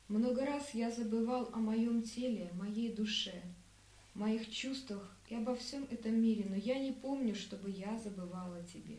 Много 0.09 0.45
раз 0.45 0.73
я 0.73 0.91
забывал 0.91 1.49
о 1.53 1.59
моем 1.59 2.03
теле, 2.03 2.51
моей 2.59 2.93
душе, 2.93 3.41
моих 4.13 4.51
чувствах 4.51 5.15
и 5.29 5.35
обо 5.35 5.55
всем 5.55 5.87
этом 5.89 6.21
мире, 6.21 6.45
но 6.49 6.57
я 6.57 6.77
не 6.77 6.91
помню, 6.91 7.33
чтобы 7.33 7.69
я 7.69 7.97
забывала 7.97 8.57
о 8.57 8.63
тебе. 8.63 8.97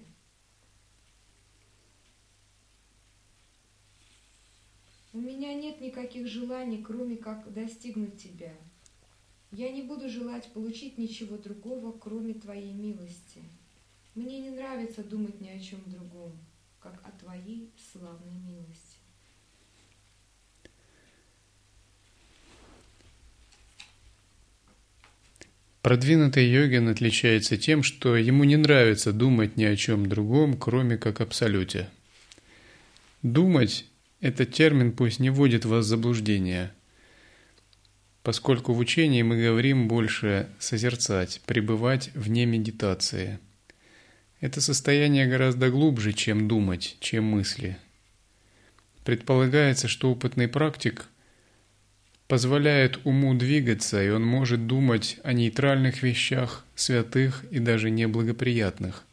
У 5.12 5.18
меня 5.18 5.52
нет 5.52 5.82
никаких 5.82 6.26
желаний, 6.28 6.82
кроме 6.82 7.18
как 7.18 7.52
достигнуть 7.52 8.22
тебя– 8.22 8.54
я 9.52 9.70
не 9.70 9.82
буду 9.82 10.08
желать 10.08 10.50
получить 10.52 10.96
ничего 10.98 11.36
другого, 11.36 11.92
кроме 11.92 12.34
Твоей 12.34 12.72
милости. 12.72 13.42
Мне 14.14 14.40
не 14.40 14.50
нравится 14.50 15.04
думать 15.04 15.40
ни 15.40 15.48
о 15.48 15.60
чем 15.60 15.80
другом, 15.86 16.32
как 16.80 17.00
о 17.04 17.12
Твоей 17.18 17.70
славной 17.92 18.38
милости. 18.38 18.96
Продвинутый 25.82 26.48
йогин 26.48 26.88
отличается 26.88 27.58
тем, 27.58 27.82
что 27.82 28.16
ему 28.16 28.44
не 28.44 28.56
нравится 28.56 29.12
думать 29.12 29.56
ни 29.56 29.64
о 29.64 29.76
чем 29.76 30.08
другом, 30.08 30.56
кроме 30.56 30.96
как 30.96 31.20
абсолюте. 31.20 31.90
Думать– 33.22 33.86
этот 34.20 34.52
термин 34.52 34.92
пусть 34.92 35.18
не 35.18 35.30
вводит 35.30 35.64
вас 35.64 35.84
в 35.84 35.88
заблуждение– 35.88 36.72
поскольку 38.22 38.72
в 38.72 38.78
учении 38.78 39.22
мы 39.22 39.42
говорим 39.42 39.88
больше 39.88 40.48
созерцать, 40.58 41.40
пребывать 41.46 42.10
вне 42.14 42.46
медитации. 42.46 43.38
Это 44.40 44.60
состояние 44.60 45.26
гораздо 45.26 45.70
глубже, 45.70 46.12
чем 46.12 46.48
думать, 46.48 46.96
чем 47.00 47.24
мысли. 47.24 47.76
Предполагается, 49.04 49.88
что 49.88 50.10
опытный 50.10 50.48
практик 50.48 51.06
позволяет 52.28 53.04
уму 53.04 53.34
двигаться, 53.34 54.02
и 54.02 54.08
он 54.08 54.24
может 54.24 54.66
думать 54.66 55.18
о 55.22 55.32
нейтральных 55.32 56.02
вещах, 56.02 56.64
святых 56.74 57.44
и 57.50 57.58
даже 57.58 57.90
неблагоприятных. 57.90 59.04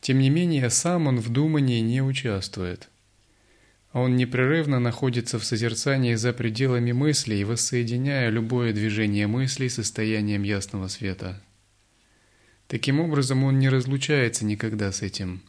Тем 0.00 0.18
не 0.18 0.30
менее, 0.30 0.68
сам 0.70 1.06
он 1.06 1.20
в 1.20 1.30
думании 1.30 1.80
не 1.80 2.02
участвует. 2.02 2.88
Он 3.92 4.16
непрерывно 4.16 4.80
находится 4.80 5.38
в 5.38 5.44
созерцании 5.44 6.14
за 6.14 6.32
пределами 6.32 6.92
мыслей, 6.92 7.44
воссоединяя 7.44 8.30
любое 8.30 8.72
движение 8.72 9.26
мыслей 9.26 9.68
с 9.68 9.74
состоянием 9.74 10.42
ясного 10.42 10.88
света. 10.88 11.42
Таким 12.68 13.00
образом, 13.00 13.44
он 13.44 13.58
не 13.58 13.68
разлучается 13.68 14.46
никогда 14.46 14.92
с 14.92 15.02
этим. 15.02 15.42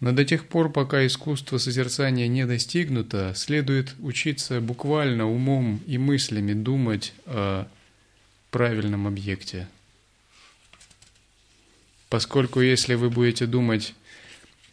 Но 0.00 0.10
до 0.10 0.24
тех 0.24 0.48
пор, 0.48 0.72
пока 0.72 1.06
искусство 1.06 1.58
созерцания 1.58 2.26
не 2.26 2.44
достигнуто, 2.44 3.32
следует 3.36 3.94
учиться 4.00 4.60
буквально 4.60 5.30
умом 5.30 5.80
и 5.86 5.96
мыслями 5.96 6.54
думать 6.54 7.14
о 7.26 7.68
правильном 8.50 9.06
объекте. 9.06 9.68
Поскольку 12.08 12.60
если 12.60 12.94
вы 12.94 13.10
будете 13.10 13.46
думать 13.46 13.94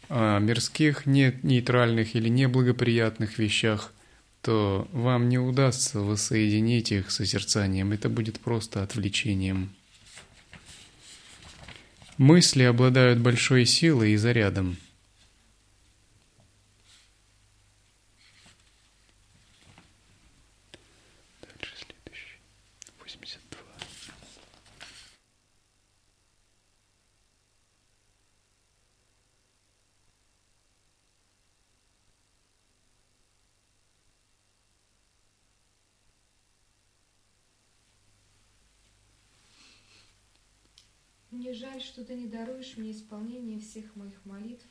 о 0.08 0.38
мирских, 0.38 1.06
не 1.06 1.34
нейтральных 1.42 2.14
или 2.14 2.28
неблагоприятных 2.28 3.38
вещах, 3.38 3.92
то 4.40 4.88
вам 4.92 5.28
не 5.28 5.38
удастся 5.38 6.00
воссоединить 6.00 6.92
их 6.92 7.10
созерцанием. 7.10 7.92
Это 7.92 8.08
будет 8.08 8.40
просто 8.40 8.82
отвлечением. 8.82 9.70
Мысли 12.18 12.62
обладают 12.62 13.18
большой 13.20 13.66
силой 13.66 14.12
и 14.12 14.16
зарядом– 14.16 14.76
Мне 41.42 41.54
жаль, 41.54 41.80
что 41.82 42.04
ты 42.04 42.14
не 42.14 42.28
даруешь 42.28 42.76
мне 42.76 42.92
исполнение 42.92 43.58
всех 43.58 43.96
моих 43.96 44.24
молитв. 44.24 44.64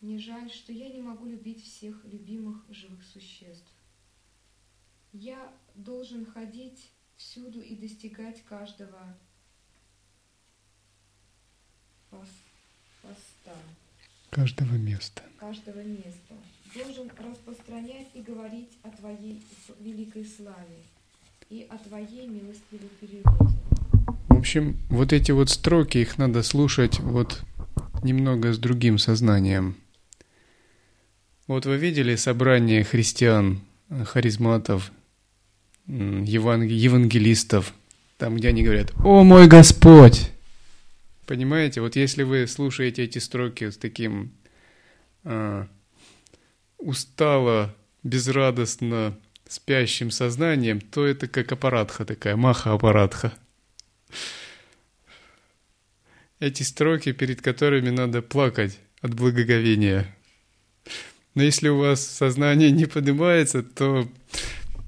Мне 0.00 0.18
жаль, 0.18 0.50
что 0.50 0.72
я 0.72 0.88
не 0.88 1.02
могу 1.02 1.26
любить 1.26 1.62
всех 1.62 2.02
любимых 2.06 2.64
живых 2.70 3.04
существ. 3.04 3.70
Я 5.12 5.52
должен 5.74 6.24
ходить 6.24 6.90
всюду 7.16 7.60
и 7.60 7.76
достигать 7.76 8.42
каждого 8.44 9.14
поста. 12.08 13.58
Каждого 14.30 14.72
места. 14.72 15.22
Каждого 15.36 15.80
места. 15.80 16.34
Должен 16.74 17.10
распространять 17.10 18.08
и 18.14 18.22
говорить 18.22 18.78
о 18.82 18.90
Твоей 18.90 19.42
великой 19.80 20.24
славе 20.24 20.82
и 21.50 21.66
о 21.68 21.76
Твоей 21.76 22.26
милостивой 22.26 22.88
природе 22.98 23.63
общем, 24.44 24.76
вот 24.90 25.14
эти 25.14 25.32
вот 25.32 25.48
строки, 25.48 25.96
их 25.96 26.18
надо 26.18 26.42
слушать 26.42 27.00
вот 27.00 27.42
немного 28.02 28.52
с 28.52 28.58
другим 28.58 28.98
сознанием. 28.98 29.74
Вот 31.46 31.64
вы 31.64 31.78
видели 31.78 32.14
собрание 32.14 32.84
христиан, 32.84 33.62
харизматов, 34.04 34.92
евангелистов, 35.86 37.72
там, 38.18 38.36
где 38.36 38.48
они 38.48 38.62
говорят 38.62 38.92
«О 39.02 39.24
мой 39.24 39.46
Господь!» 39.46 40.30
Понимаете, 41.24 41.80
вот 41.80 41.96
если 41.96 42.22
вы 42.22 42.46
слушаете 42.46 43.02
эти 43.04 43.20
строки 43.20 43.70
с 43.70 43.78
таким 43.78 44.30
а, 45.24 45.66
устало, 46.76 47.74
безрадостно 48.02 49.16
спящим 49.48 50.10
сознанием, 50.10 50.82
то 50.82 51.06
это 51.06 51.28
как 51.28 51.50
аппаратха 51.50 52.04
такая, 52.04 52.36
маха-аппаратха– 52.36 53.32
эти 56.40 56.62
строки, 56.62 57.12
перед 57.12 57.40
которыми 57.40 57.90
надо 57.90 58.22
плакать 58.22 58.78
от 59.00 59.14
благоговения. 59.14 60.14
Но 61.34 61.42
если 61.42 61.68
у 61.68 61.78
вас 61.78 62.06
сознание 62.06 62.70
не 62.70 62.86
поднимается, 62.86 63.62
то 63.62 64.08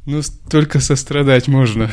ну, 0.04 0.20
только 0.50 0.80
сострадать 0.80 1.48
можно. 1.48 1.90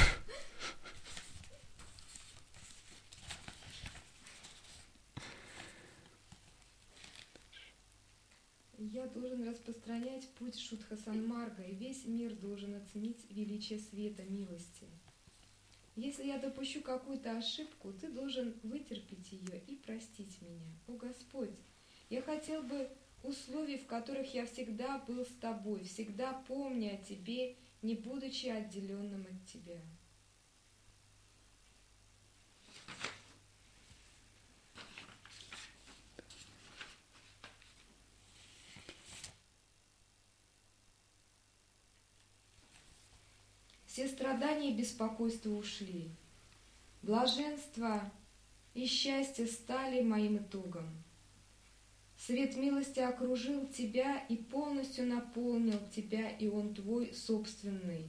Я 8.77 9.07
должен 9.07 9.47
распространять 9.47 10.29
путь 10.37 10.59
Шутха 10.59 10.95
Санмарга, 10.97 11.63
и 11.63 11.75
весь 11.75 12.05
мир 12.05 12.35
должен 12.35 12.75
оценить 12.75 13.25
величие 13.31 13.79
света 13.79 14.21
милости. 14.29 14.87
Если 15.95 16.25
я 16.25 16.39
допущу 16.39 16.81
какую-то 16.81 17.37
ошибку, 17.37 17.93
ты 17.93 18.09
должен 18.09 18.55
вытерпеть 18.63 19.31
ее 19.31 19.59
и 19.67 19.75
простить 19.75 20.41
меня. 20.41 20.73
О 20.87 20.93
Господь, 20.93 21.51
я 22.09 22.21
хотел 22.21 22.63
бы 22.63 22.89
условий, 23.21 23.77
в 23.77 23.85
которых 23.85 24.33
я 24.33 24.47
всегда 24.47 24.97
был 24.97 25.23
с 25.23 25.35
тобой, 25.39 25.83
всегда 25.83 26.33
помня 26.47 26.95
о 26.95 27.03
тебе, 27.03 27.57
не 27.83 27.93
будучи 27.93 28.47
отделенным 28.47 29.27
от 29.27 29.45
тебя. 29.45 29.79
Все 43.85 44.07
страдания 44.23 44.69
и 44.69 44.73
беспокойства 44.73 45.49
ушли. 45.49 46.09
Блаженство 47.01 48.09
и 48.73 48.85
счастье 48.85 49.47
стали 49.47 50.01
моим 50.01 50.37
итогом. 50.37 50.87
Свет 52.17 52.55
милости 52.55 53.01
окружил 53.01 53.67
тебя 53.67 54.19
и 54.29 54.37
полностью 54.37 55.07
наполнил 55.07 55.79
тебя, 55.93 56.29
и 56.29 56.47
он 56.47 56.73
твой 56.73 57.13
собственный. 57.13 58.07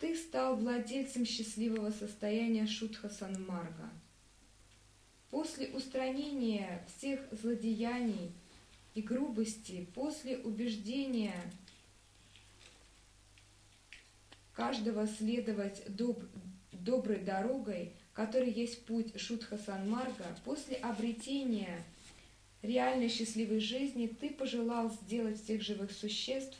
Ты 0.00 0.16
стал 0.16 0.56
владельцем 0.56 1.24
счастливого 1.24 1.92
состояния 1.92 2.66
Шутха 2.66 3.10
Санмарга. 3.10 3.90
После 5.30 5.68
устранения 5.68 6.84
всех 6.96 7.20
злодеяний 7.30 8.32
и 8.96 9.02
грубости, 9.02 9.86
после 9.94 10.38
убеждения 10.38 11.40
каждого 14.60 15.06
следовать 15.06 15.82
доб 15.88 16.22
доброй 16.72 17.20
дорогой, 17.20 17.92
который 18.12 18.52
есть 18.52 18.84
путь 18.84 19.18
Шутха 19.18 19.56
Санмарга, 19.56 20.36
после 20.44 20.76
обретения 20.76 21.82
реальной 22.60 23.08
счастливой 23.08 23.60
жизни 23.60 24.06
ты 24.06 24.28
пожелал 24.28 24.90
сделать 24.90 25.42
всех 25.42 25.62
живых 25.62 25.90
существ 25.92 26.58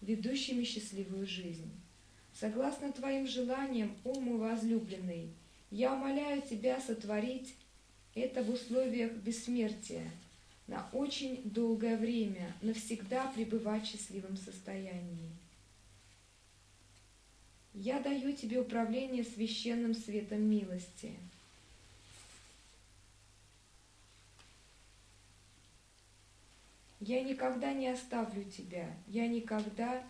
ведущими 0.00 0.64
счастливую 0.64 1.26
жизнь. 1.26 1.70
Согласно 2.32 2.92
твоим 2.92 3.26
желаниям, 3.26 3.94
о 4.04 4.18
мой 4.20 4.38
возлюбленный, 4.38 5.34
я 5.70 5.92
умоляю 5.92 6.40
тебя 6.40 6.80
сотворить 6.80 7.54
это 8.14 8.42
в 8.42 8.48
условиях 8.48 9.12
бессмертия, 9.12 10.10
на 10.70 10.88
очень 10.92 11.42
долгое 11.50 11.96
время, 11.96 12.54
навсегда 12.62 13.26
пребывать 13.32 13.82
в 13.82 13.90
счастливом 13.90 14.36
состоянии. 14.36 15.32
Я 17.74 17.98
даю 17.98 18.32
тебе 18.36 18.60
управление 18.60 19.24
священным 19.24 19.94
светом 19.94 20.42
милости. 20.42 21.12
Я 27.00 27.24
никогда 27.24 27.72
не 27.72 27.88
оставлю 27.88 28.44
тебя, 28.44 28.94
я 29.08 29.26
никогда 29.26 30.04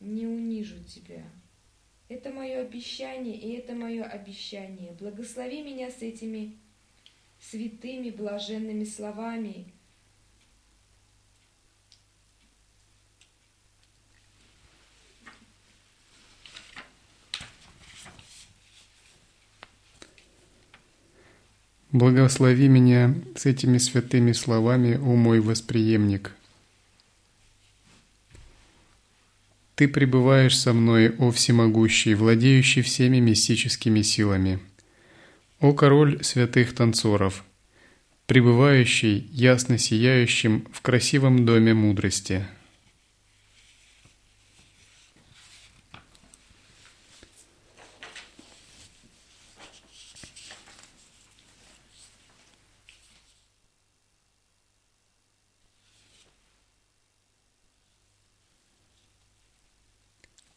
не 0.00 0.26
унижу 0.26 0.84
тебя. 0.84 1.24
Это 2.10 2.30
мое 2.30 2.60
обещание, 2.60 3.38
и 3.38 3.52
это 3.52 3.74
мое 3.74 4.04
обещание. 4.04 4.92
Благослови 4.92 5.62
меня 5.62 5.90
с 5.90 6.02
этими 6.02 6.58
святыми 7.40 8.10
блаженными 8.10 8.84
словами, 8.84 9.72
Благослови 21.92 22.68
меня 22.68 23.16
с 23.34 23.46
этими 23.46 23.78
святыми 23.78 24.30
словами, 24.30 24.94
о 24.94 25.16
мой 25.16 25.40
восприемник. 25.40 26.36
Ты 29.74 29.88
пребываешь 29.88 30.56
со 30.56 30.72
мной, 30.72 31.10
о 31.10 31.32
всемогущий, 31.32 32.14
владеющий 32.14 32.82
всеми 32.82 33.18
мистическими 33.18 34.02
силами. 34.02 34.60
О 35.60 35.74
король 35.74 36.24
святых 36.24 36.74
танцоров, 36.74 37.44
пребывающий 38.26 39.28
ясно 39.30 39.76
сияющим 39.76 40.66
в 40.72 40.80
красивом 40.80 41.44
доме 41.44 41.74
мудрости– 41.74 42.46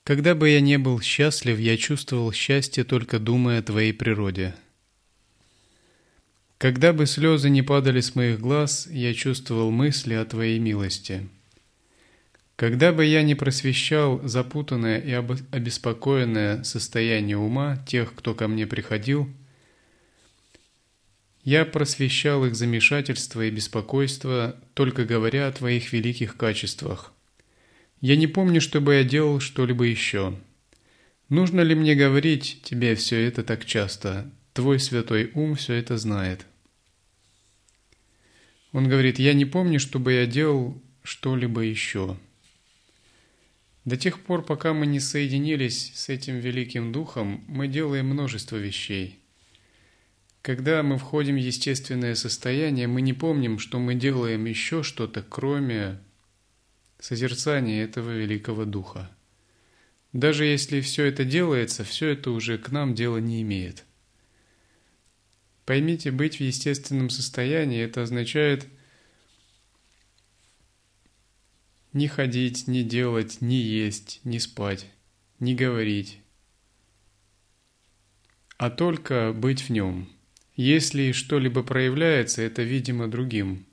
Когда 0.04 0.36
бы 0.36 0.50
я 0.50 0.60
не 0.60 0.78
был 0.78 1.00
счастлив, 1.00 1.58
я 1.58 1.78
чувствовал 1.78 2.34
счастье, 2.34 2.84
только 2.84 3.20
думая 3.20 3.60
о 3.60 3.64
Твоей 3.64 3.94
природе. 3.94 4.54
Когда 6.64 6.94
бы 6.94 7.08
слезы 7.08 7.50
не 7.50 7.62
падали 7.62 8.00
с 8.00 8.16
моих 8.16 8.40
глаз, 8.40 8.88
я 8.90 9.14
чувствовал 9.14 9.70
мысли 9.70 10.14
о 10.14 10.24
Твоей 10.24 10.60
милости. 10.60 11.28
Когда 12.56 12.94
бы 12.94 13.04
я 13.04 13.22
не 13.22 13.36
просвещал 13.36 14.26
запутанное 14.26 14.98
и 14.98 15.12
обеспокоенное 15.12 16.64
состояние 16.64 17.36
ума 17.36 17.84
тех, 17.86 18.16
кто 18.16 18.34
ко 18.34 18.48
мне 18.48 18.66
приходил, 18.66 19.28
я 21.44 21.66
просвещал 21.66 22.46
их 22.46 22.56
замешательство 22.56 23.42
и 23.46 23.52
беспокойство, 23.52 24.56
только 24.74 25.04
говоря 25.04 25.50
о 25.50 25.52
Твоих 25.52 25.92
великих 25.92 26.38
качествах, 26.38 27.12
я 28.00 28.16
не 28.16 28.28
помню, 28.28 28.62
чтобы 28.62 28.94
я 28.94 29.04
делал 29.04 29.42
что-либо 29.42 29.84
еще. 29.84 30.40
Нужно 31.28 31.60
ли 31.60 31.76
мне 31.76 31.94
говорить 31.94 32.62
тебе 32.64 32.96
все 32.96 33.28
это 33.28 33.44
так 33.44 33.66
часто? 33.66 34.32
Твой 34.54 34.80
святой 34.80 35.30
ум 35.34 35.56
все 35.56 35.74
это 35.74 35.98
знает. 35.98 36.46
Он 38.74 38.90
говорит, 38.90 39.20
я 39.20 39.34
не 39.34 39.46
помню, 39.46 39.80
чтобы 39.80 40.14
я 40.14 40.26
делал 40.26 40.82
что-либо 41.04 41.62
еще. 41.62 42.18
До 43.86 43.98
тех 43.98 44.20
пор, 44.20 44.44
пока 44.44 44.74
мы 44.74 44.88
не 44.88 45.00
соединились 45.00 45.92
с 45.94 46.10
этим 46.10 46.40
великим 46.40 46.92
духом, 46.92 47.44
мы 47.48 47.68
делаем 47.68 48.08
множество 48.08 48.56
вещей. 48.56 49.20
Когда 50.42 50.84
мы 50.84 50.98
входим 50.98 51.36
в 51.36 51.40
естественное 51.40 52.16
состояние, 52.16 52.88
мы 52.88 53.02
не 53.02 53.14
помним, 53.14 53.60
что 53.60 53.80
мы 53.80 53.96
делаем 53.96 54.46
еще 54.46 54.84
что-то, 54.84 55.22
кроме 55.22 56.00
созерцание 57.00 57.84
этого 57.84 58.10
великого 58.12 58.66
духа. 58.66 59.10
Даже 60.14 60.46
если 60.46 60.82
все 60.82 61.06
это 61.06 61.26
делается, 61.26 61.84
все 61.84 62.10
это 62.10 62.32
уже 62.32 62.58
к 62.58 62.72
нам 62.72 62.96
дела 62.96 63.18
не 63.18 63.42
имеет. 63.42 63.86
Поймите, 65.66 66.12
быть 66.12 66.38
в 66.38 66.42
естественном 66.42 67.10
состоянии– 67.10 67.82
это 67.84 68.02
означает 68.04 68.68
не 71.94 72.08
ходить, 72.08 72.68
не 72.68 72.84
делать, 72.84 73.40
не 73.40 73.62
есть, 73.62 74.20
не 74.24 74.40
спать, 74.40 74.88
не 75.40 75.56
говорить, 75.56 76.20
а 78.58 78.70
только 78.70 79.32
быть 79.34 79.62
в 79.62 79.70
нем. 79.70 80.10
Если 80.56 81.12
что-либо 81.14 81.64
проявляется, 81.64 82.42
это 82.42 82.62
видимо 82.62 83.08
другим. 83.08 83.66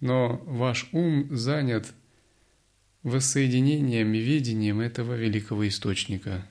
Но 0.00 0.42
ваш 0.46 0.88
ум 0.92 1.34
занят 1.34 1.92
воссоединением 3.02 4.12
и 4.14 4.18
видением 4.18 4.80
этого 4.80 5.14
великого 5.14 5.66
источника. 5.66 6.46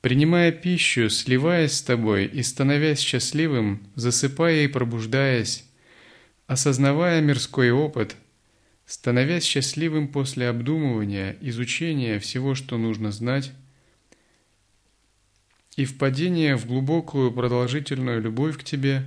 Принимая 0.00 0.50
пищу, 0.50 1.10
сливаясь 1.10 1.74
с 1.74 1.82
тобой 1.82 2.24
и 2.24 2.42
становясь 2.42 3.00
счастливым, 3.00 3.86
засыпая 3.96 4.64
и 4.64 4.66
пробуждаясь, 4.66 5.64
осознавая 6.46 7.20
мирской 7.20 7.70
опыт, 7.70 8.16
становясь 8.86 9.44
счастливым 9.44 10.08
после 10.08 10.48
обдумывания, 10.48 11.36
изучения 11.42 12.18
всего, 12.18 12.54
что 12.54 12.78
нужно 12.78 13.12
знать, 13.12 13.52
и 15.76 15.84
впадения 15.84 16.56
в 16.56 16.66
глубокую 16.66 17.30
продолжительную 17.30 18.22
любовь 18.22 18.58
к 18.58 18.64
тебе, 18.64 19.04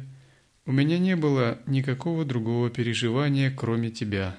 у 0.67 0.71
меня 0.71 0.99
не 0.99 1.15
было 1.15 1.59
никакого 1.65 2.23
другого 2.23 2.69
переживания, 2.69 3.51
кроме 3.51 3.89
тебя. 3.89 4.37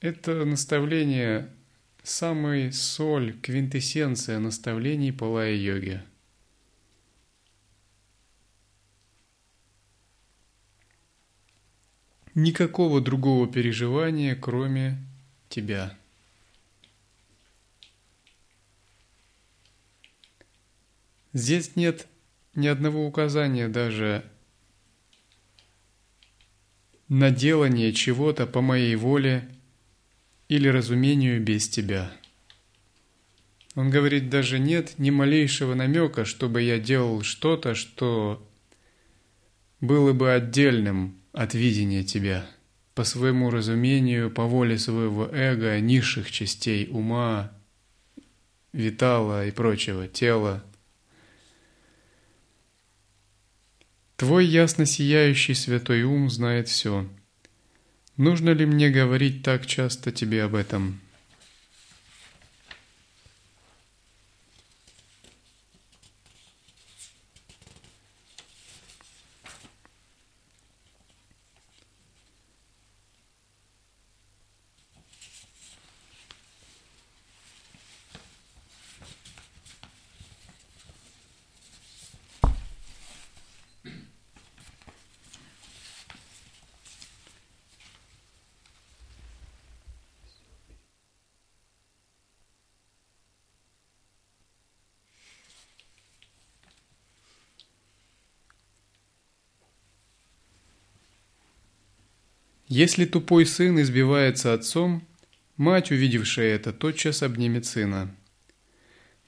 Это 0.00 0.46
наставление– 0.46 1.50
самый 2.08 2.72
соль, 2.72 3.38
квинтэссенция 3.40 4.38
наставлений 4.38 5.12
Палая-йоги– 5.12 6.02
никакого 12.38 13.00
другого 13.00 13.48
переживания, 13.48 14.36
кроме 14.36 15.04
тебя. 15.48 15.96
Здесь 21.32 21.76
нет 21.76 22.06
ни 22.54 22.68
одного 22.68 23.06
указания 23.06 23.68
даже 23.68 24.24
на 27.08 27.30
делание 27.30 27.92
чего-то 27.92 28.46
по 28.46 28.60
моей 28.60 28.94
воле 28.96 29.48
или 30.48 30.68
разумению 30.68 31.42
без 31.42 31.68
тебя. 31.68 32.10
Он 33.74 33.90
говорит, 33.90 34.28
даже 34.30 34.58
нет 34.58 34.98
ни 34.98 35.10
малейшего 35.10 35.74
намека, 35.74 36.24
чтобы 36.24 36.62
я 36.62 36.78
делал 36.78 37.22
что-то, 37.22 37.74
что 37.74 38.44
было 39.80 40.12
бы 40.12 40.32
отдельным 40.32 41.20
от 41.32 41.54
видения 41.54 42.02
тебя, 42.02 42.46
по 42.94 43.04
своему 43.04 43.50
разумению, 43.50 44.30
по 44.30 44.44
воле 44.46 44.78
своего 44.78 45.26
эго, 45.26 45.78
низших 45.78 46.30
частей 46.30 46.88
ума, 46.90 47.52
витала 48.72 49.46
и 49.46 49.50
прочего, 49.50 50.08
тела. 50.08 50.64
Твой 54.16 54.46
ясно 54.46 54.84
сияющий 54.84 55.54
святой 55.54 56.02
ум 56.02 56.28
знает 56.28 56.66
все. 56.66 57.08
Нужно 58.18 58.50
ли 58.50 58.66
мне 58.66 58.90
говорить 58.90 59.42
так 59.42 59.64
часто 59.64 60.12
тебе 60.12 60.42
об 60.42 60.54
этом?» 60.54 61.00
Если 102.78 103.06
тупой 103.06 103.44
сын 103.44 103.80
избивается 103.80 104.54
отцом, 104.54 105.04
мать, 105.56 105.90
увидевшая 105.90 106.54
это, 106.54 106.72
тотчас 106.72 107.24
обнимет 107.24 107.66
сына. 107.66 108.14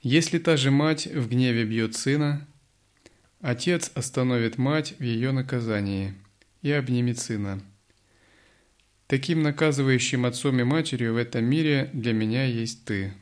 Если 0.02 0.38
та 0.38 0.56
же 0.56 0.70
мать 0.70 1.08
в 1.08 1.28
гневе 1.28 1.64
бьет 1.64 1.96
сына, 1.96 2.46
отец 3.40 3.90
остановит 3.96 4.56
мать 4.56 4.94
в 5.00 5.02
ее 5.02 5.32
наказании 5.32 6.14
и 6.62 6.70
обнимет 6.70 7.18
сына. 7.18 7.60
Таким 9.08 9.42
наказывающим 9.42 10.26
отцом 10.26 10.60
и 10.60 10.62
матерью 10.62 11.14
в 11.14 11.16
этом 11.16 11.44
мире 11.44 11.90
для 11.92 12.12
меня 12.12 12.44
есть 12.44 12.84
ты. 12.84 13.14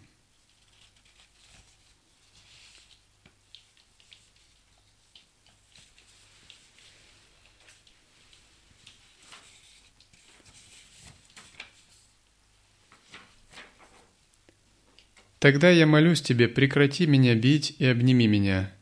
Тогда 15.38 15.70
я 15.70 15.86
молюсь 15.86 16.20
тебе, 16.20 16.48
прекрати 16.48 17.06
меня 17.06 17.34
бить 17.34 17.76
и 17.78 17.86
обними 17.86 18.26
меня. 18.26 18.72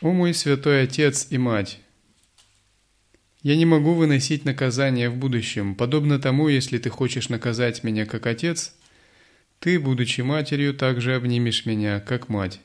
О 0.00 0.12
мой 0.12 0.32
святой 0.32 0.84
Отец 0.84 1.26
и 1.30 1.38
Мать! 1.38 1.80
Я 3.42 3.56
не 3.56 3.66
могу 3.66 3.94
выносить 3.94 4.44
наказание 4.44 5.10
в 5.10 5.16
будущем, 5.16 5.74
подобно 5.74 6.18
тому, 6.18 6.48
если 6.48 6.78
ты 6.78 6.90
хочешь 6.90 7.28
наказать 7.28 7.84
меня 7.84 8.04
как 8.04 8.26
отец, 8.26 8.74
ты, 9.60 9.78
будучи 9.78 10.22
матерью, 10.22 10.74
также 10.74 11.14
обнимешь 11.14 11.64
меня 11.64 12.00
как 12.00 12.28
мать. 12.28 12.60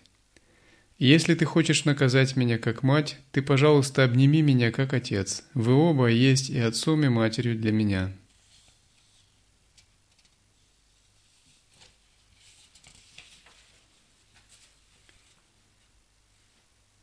Если 0.98 1.36
ты 1.36 1.46
хочешь 1.46 1.86
наказать 1.86 2.36
меня 2.36 2.58
как 2.58 2.82
мать, 2.82 3.18
ты, 3.32 3.42
пожалуйста, 3.42 4.04
обними 4.04 4.42
меня 4.42 4.72
как 4.72 4.94
отец. 4.94 5.44
Вы 5.54 5.74
оба 5.74 6.08
есть 6.08 6.50
и 6.50 6.60
отцом, 6.60 7.04
и 7.04 7.10
матерью 7.10 7.56
для 7.56 7.72
меня». 7.72 8.12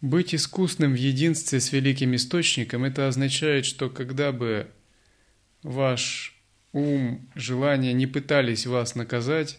Быть 0.01 0.35
искусным 0.35 0.93
в 0.93 0.97
единстве 0.97 1.61
с 1.61 1.73
великим 1.73 2.15
источником– 2.15 2.85
это 2.85 3.07
означает, 3.07 3.67
что 3.67 3.91
когда 3.91 4.33
бы 4.33 4.71
ваш 5.63 6.35
ум, 6.73 7.29
желания 7.35 7.93
не 7.93 8.07
пытались 8.07 8.67
вас 8.67 8.95
наказать, 8.95 9.59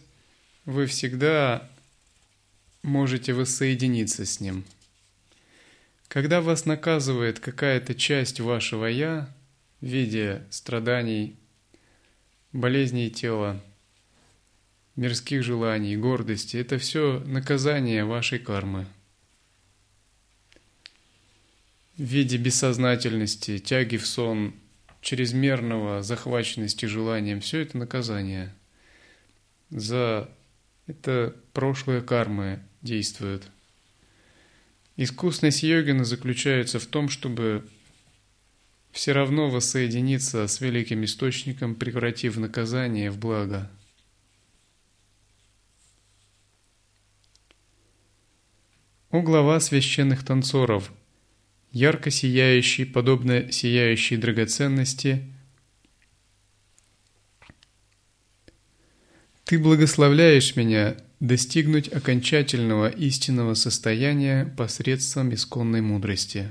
вы 0.64 0.86
всегда 0.86 1.70
можете 2.82 3.34
воссоединиться 3.34 4.26
с 4.26 4.40
ним. 4.40 4.64
Когда 6.08 6.40
вас 6.40 6.66
наказывает 6.66 7.38
какая-то 7.38 7.94
часть 7.94 8.40
вашего 8.40 8.86
«я» 8.86 9.32
в 9.80 9.86
виде 9.86 10.42
страданий, 10.50 11.36
болезней 12.52 13.10
тела, 13.10 13.62
мирских 14.96 15.44
желаний, 15.44 15.96
гордости, 15.96 16.56
это 16.56 16.78
все 16.78 17.22
наказание 17.26 18.04
вашей 18.04 18.40
кармы– 18.40 18.88
в 22.02 22.04
виде 22.04 22.36
бессознательности, 22.36 23.58
тяги 23.58 23.96
в 23.96 24.08
сон, 24.08 24.54
чрезмерного 25.00 26.02
захваченности 26.02 26.86
желанием, 26.86 27.40
все 27.40 27.60
это 27.60 27.78
наказание. 27.78 28.52
За 29.70 30.28
это 30.88 31.36
прошлые 31.52 32.00
кармы 32.00 32.58
действуют. 32.82 33.44
Искусность 34.96 35.62
йогина 35.62 36.04
заключается 36.04 36.80
в 36.80 36.86
том, 36.86 37.08
чтобы 37.08 37.64
все 38.90 39.12
равно 39.12 39.48
воссоединиться 39.48 40.48
с 40.48 40.60
великим 40.60 41.04
источником, 41.04 41.76
превратив 41.76 42.36
наказание 42.36 43.12
в 43.12 43.18
благо. 43.18 43.70
О 49.10 49.22
глава 49.22 49.60
священных 49.60 50.24
танцоров– 50.24 50.90
ярко 51.72 52.10
сияющий, 52.10 52.84
подобно 52.84 53.50
сияющей 53.50 54.16
драгоценности. 54.16 55.22
Ты 59.44 59.58
благословляешь 59.58 60.56
меня 60.56 60.96
достигнуть 61.20 61.92
окончательного 61.92 62.88
истинного 62.88 63.54
состояния 63.54 64.46
посредством 64.56 65.34
исконной 65.34 65.80
мудрости. 65.80 66.48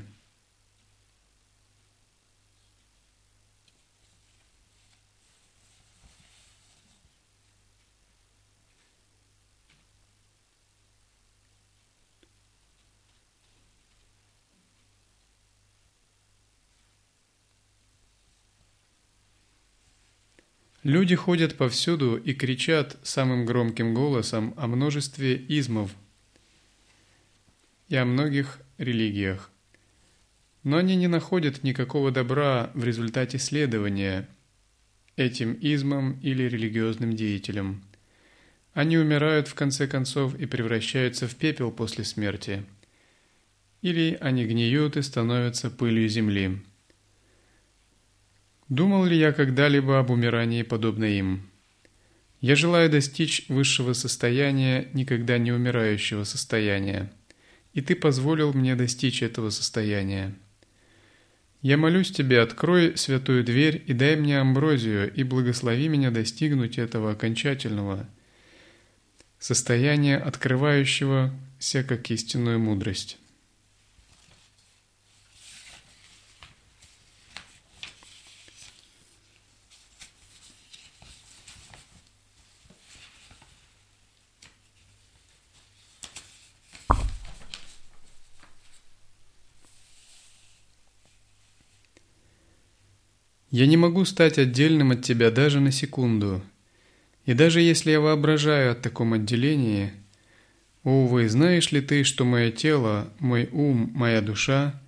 Люди 20.83 21.15
ходят 21.15 21.57
повсюду 21.57 22.17
и 22.17 22.33
кричат 22.33 22.97
самым 23.03 23.45
громким 23.45 23.93
голосом 23.93 24.53
о 24.57 24.65
множестве 24.65 25.35
измов 25.35 25.91
и 27.87 27.95
о 27.95 28.05
многих 28.05 28.59
религиях. 28.79 29.51
но 30.63 30.77
они 30.77 30.95
не 30.95 31.07
находят 31.07 31.63
никакого 31.63 32.11
добра 32.11 32.71
в 32.73 32.83
результате 32.83 33.39
следования 33.39 34.27
этим 35.15 35.53
измам 35.53 36.19
или 36.21 36.43
религиозным 36.43 37.15
деятелям. 37.15 37.83
Они 38.73 38.97
умирают 38.97 39.47
в 39.47 39.55
конце 39.55 39.87
концов 39.87 40.35
и 40.35 40.45
превращаются 40.45 41.27
в 41.27 41.35
пепел 41.35 41.71
после 41.71 42.03
смерти. 42.03 42.63
Или 43.81 44.17
они 44.21 44.45
гниют 44.45 44.97
и 44.97 45.01
становятся 45.01 45.69
пылью 45.69 46.07
земли. 46.07 46.61
Думал 48.71 49.03
ли 49.03 49.17
я 49.17 49.33
когда-либо 49.33 49.99
об 49.99 50.11
умирании 50.11 50.63
подобно 50.63 51.03
им? 51.03 51.49
Я 52.39 52.55
желаю 52.55 52.89
достичь 52.89 53.43
высшего 53.49 53.91
состояния, 53.91 54.87
никогда 54.93 55.37
не 55.37 55.51
умирающего 55.51 56.23
состояния, 56.23 57.11
и 57.73 57.81
Ты 57.81 57.97
позволил 57.97 58.53
мне 58.53 58.77
достичь 58.77 59.23
этого 59.23 59.49
состояния. 59.49 60.33
Я 61.61 61.75
молюсь 61.75 62.13
Тебе, 62.13 62.39
открой 62.39 62.95
святую 62.95 63.43
дверь 63.43 63.83
и 63.87 63.91
дай 63.91 64.15
мне 64.15 64.39
амброзию, 64.39 65.13
и 65.13 65.23
благослови 65.23 65.89
меня 65.89 66.09
достигнуть 66.09 66.77
этого 66.77 67.11
окончательного 67.11 68.07
состояния, 69.37 70.15
открывающегося 70.15 71.83
как 71.83 72.09
истинную 72.09 72.57
мудрость. 72.57 73.17
Я 93.51 93.67
не 93.67 93.77
могу 93.77 94.05
стать 94.05 94.37
отдельным 94.37 94.91
от 94.91 95.03
тебя 95.03 95.29
даже 95.29 95.59
на 95.59 95.71
секунду. 95.71 96.41
И 97.25 97.33
даже 97.33 97.61
если 97.61 97.91
я 97.91 97.99
воображаю 97.99 98.71
о 98.71 98.75
таком 98.75 99.13
отделении, 99.13 99.91
увы, 100.83 101.29
знаешь 101.29 101.71
ли 101.71 101.81
ты, 101.81 102.03
что 102.03 102.25
мое 102.25 102.51
тело, 102.51 103.11
мой 103.19 103.47
ум, 103.51 103.91
моя 103.93 104.21
душа 104.21 104.81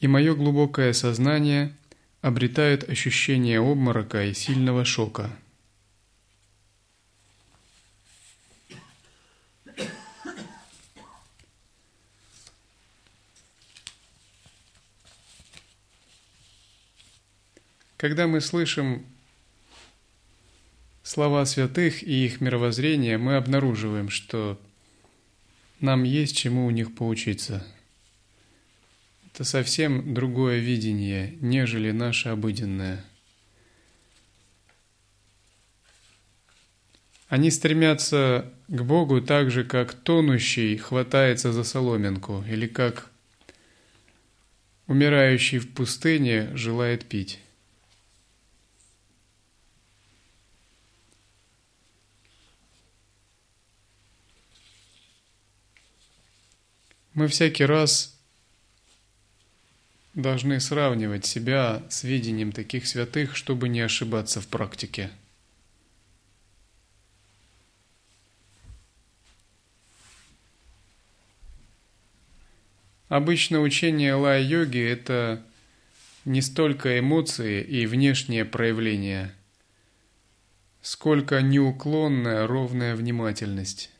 и 0.00 0.08
мое 0.08 0.34
глубокое 0.34 0.92
сознание 0.92 1.74
обретают 2.20 2.88
ощущение 2.88 3.60
обморока 3.60 4.24
и 4.24 4.34
сильного 4.34 4.84
шока– 4.84 5.30
Когда 18.02 18.26
мы 18.26 18.40
слышим 18.40 19.06
слова 21.04 21.46
святых 21.46 22.02
и 22.02 22.24
их 22.26 22.40
мировоззрение, 22.40 23.16
мы 23.16 23.36
обнаруживаем, 23.36 24.10
что 24.10 24.60
нам 25.78 26.02
есть 26.02 26.36
чему 26.36 26.66
у 26.66 26.70
них 26.70 26.96
поучиться. 26.96 27.64
Это 29.26 29.44
совсем 29.44 30.14
другое 30.14 30.58
видение, 30.58 31.38
нежели 31.40 31.92
наше 31.92 32.30
обыденное. 32.30 33.04
Они 37.28 37.52
стремятся 37.52 38.52
к 38.66 38.82
Богу 38.82 39.22
так 39.22 39.52
же, 39.52 39.62
как 39.62 39.94
тонущий 39.94 40.76
хватается 40.76 41.52
за 41.52 41.62
соломинку, 41.62 42.42
или 42.48 42.66
как 42.66 43.12
умирающий 44.88 45.60
в 45.60 45.72
пустыне 45.72 46.50
желает 46.56 47.04
пить. 47.04 47.38
Мы 57.14 57.28
всякий 57.28 57.66
раз 57.66 58.18
должны 60.14 60.60
сравнивать 60.60 61.26
себя 61.26 61.82
с 61.90 62.04
видением 62.04 62.52
таких 62.52 62.86
святых, 62.86 63.36
чтобы 63.36 63.68
не 63.68 63.80
ошибаться 63.80 64.40
в 64.40 64.46
практике. 64.48 65.10
Обычно 73.08 73.60
учение 73.60 74.14
лай-йоги– 74.14 74.80
это 74.82 75.44
не 76.24 76.40
столько 76.40 76.98
эмоции 76.98 77.62
и 77.62 77.84
внешнее 77.84 78.46
проявление, 78.46 79.34
сколько 80.80 81.42
неуклонная 81.42 82.46
ровная 82.46 82.96
внимательность 82.96 83.90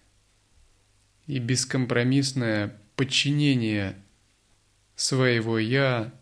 и 1.27 1.39
бескомпромиссная 1.39 2.79
подчинение 2.97 3.97
своего 4.97 5.59
«я» 5.59 6.13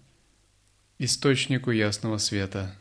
источнику 0.99 1.71
ясного 1.71 2.19
света. 2.19 2.77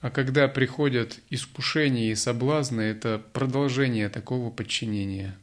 А 0.00 0.10
когда 0.10 0.48
приходят 0.48 1.20
искушения 1.28 2.12
и 2.12 2.14
соблазны, 2.14 2.80
это 2.82 3.18
продолжение 3.18 4.08
такого 4.08 4.50
подчинения. 4.50 5.38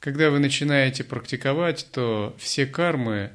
Когда 0.00 0.30
вы 0.30 0.38
начинаете 0.38 1.04
практиковать, 1.04 1.88
то 1.92 2.34
все 2.38 2.66
кармы 2.66 3.32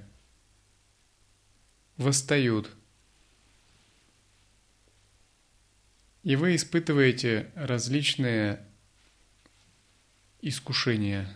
восстают. 1.97 2.70
И 6.24 6.36
вы 6.36 6.55
испытываете 6.55 7.51
различные 7.55 8.66
искушения. 10.42 11.28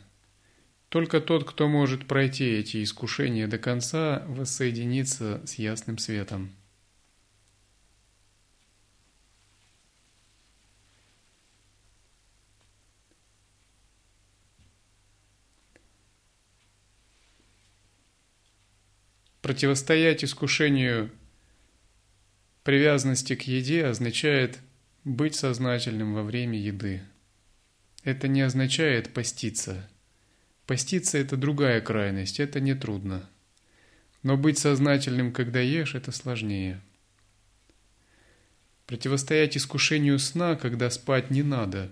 Только 0.89 1.19
тот, 1.19 1.49
кто 1.49 1.67
может 1.67 2.07
пройти 2.07 2.45
эти 2.45 2.83
искушения 2.83 3.47
до 3.47 3.57
конца, 3.57 4.23
воссоединится 4.27 5.45
с 5.45 5.55
ясным 5.55 5.97
светом. 5.97 6.55
Противостоять 19.41 20.23
искушению 20.23 21.11
привязанности 22.63 23.35
к 23.35 23.43
еде 23.43 23.85
означает 23.85 24.59
быть 25.03 25.35
сознательным 25.35 26.15
во 26.15 26.23
время 26.23 26.59
еды. 26.59 27.03
Это 28.05 28.27
не 28.27 28.41
означает 28.41 29.11
поститься. 29.13 29.89
Поститься– 30.67 31.17
это 31.19 31.37
другая 31.37 31.81
крайность, 31.81 32.39
это 32.39 32.59
не 32.59 32.75
трудно. 32.75 33.27
Но 34.21 34.37
быть 34.37 34.59
сознательным, 34.59 35.33
когда 35.33 35.59
ешь, 35.59 35.95
это 35.95 36.11
сложнее. 36.11 36.79
Противостоять 38.85 39.57
искушению 39.57 40.19
сна, 40.19 40.55
когда 40.55 40.91
спать 40.91 41.31
не 41.31 41.41
надо. 41.41 41.91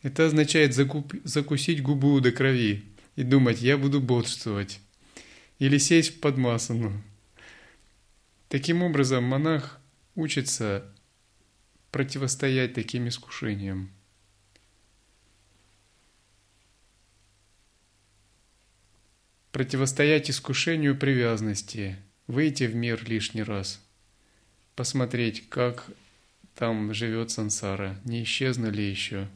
Это 0.00 0.24
означает 0.24 0.74
закуп... 0.74 1.12
закусить 1.22 1.82
губу 1.82 2.18
до 2.20 2.32
крови 2.32 2.82
и 3.14 3.24
думать 3.24 3.60
«я 3.60 3.76
буду 3.76 4.00
бодрствовать» 4.00 4.80
или 5.58 5.76
сесть 5.76 6.16
в 6.16 6.20
подмасану. 6.20 7.02
Таким 8.48 8.82
образом, 8.82 9.24
монах 9.24 9.78
учится 10.14 10.90
противостоять 11.90 12.72
таким 12.72 13.08
искушениям. 13.08 13.93
Противостоять 19.54 20.30
искушению 20.30 20.96
привязанности, 20.96 21.96
выйти 22.26 22.64
в 22.64 22.74
мир 22.74 23.00
лишний 23.08 23.44
раз, 23.44 23.80
посмотреть, 24.74 25.48
как 25.48 25.86
там 26.56 26.92
живет 26.92 27.30
сансара, 27.30 27.96
не 28.04 28.24
исчезна 28.24 28.66
ли 28.66 28.90
еще. 28.90 29.28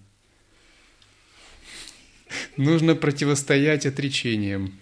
Нужно 2.57 2.97
противостоять 2.97 3.87
отречениям, 3.87 4.77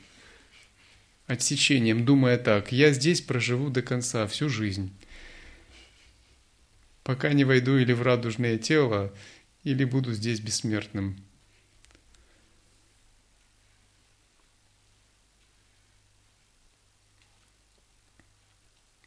отсечениям, 1.27 2.07
думая 2.07 2.39
так, 2.39 2.73
я 2.73 2.91
здесь 2.93 3.21
проживу 3.21 3.69
до 3.69 3.83
конца, 3.83 4.27
всю 4.27 4.49
жизнь. 4.49 4.91
Пока 7.03 7.35
не 7.35 7.45
войду 7.45 7.77
или 7.77 7.93
в 7.93 8.01
радужное 8.01 8.57
тело, 8.57 9.15
или 9.65 9.85
буду 9.85 10.15
здесь 10.15 10.41
бессмертным. 10.41 11.26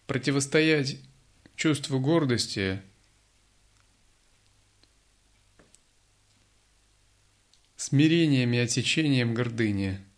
Противостоять 0.09 0.97
чувству 1.55 1.99
гордости 1.99 2.81
смирением 7.75 8.51
и 8.53 8.57
отсечением 8.57 9.35
гордыни– 9.35 10.03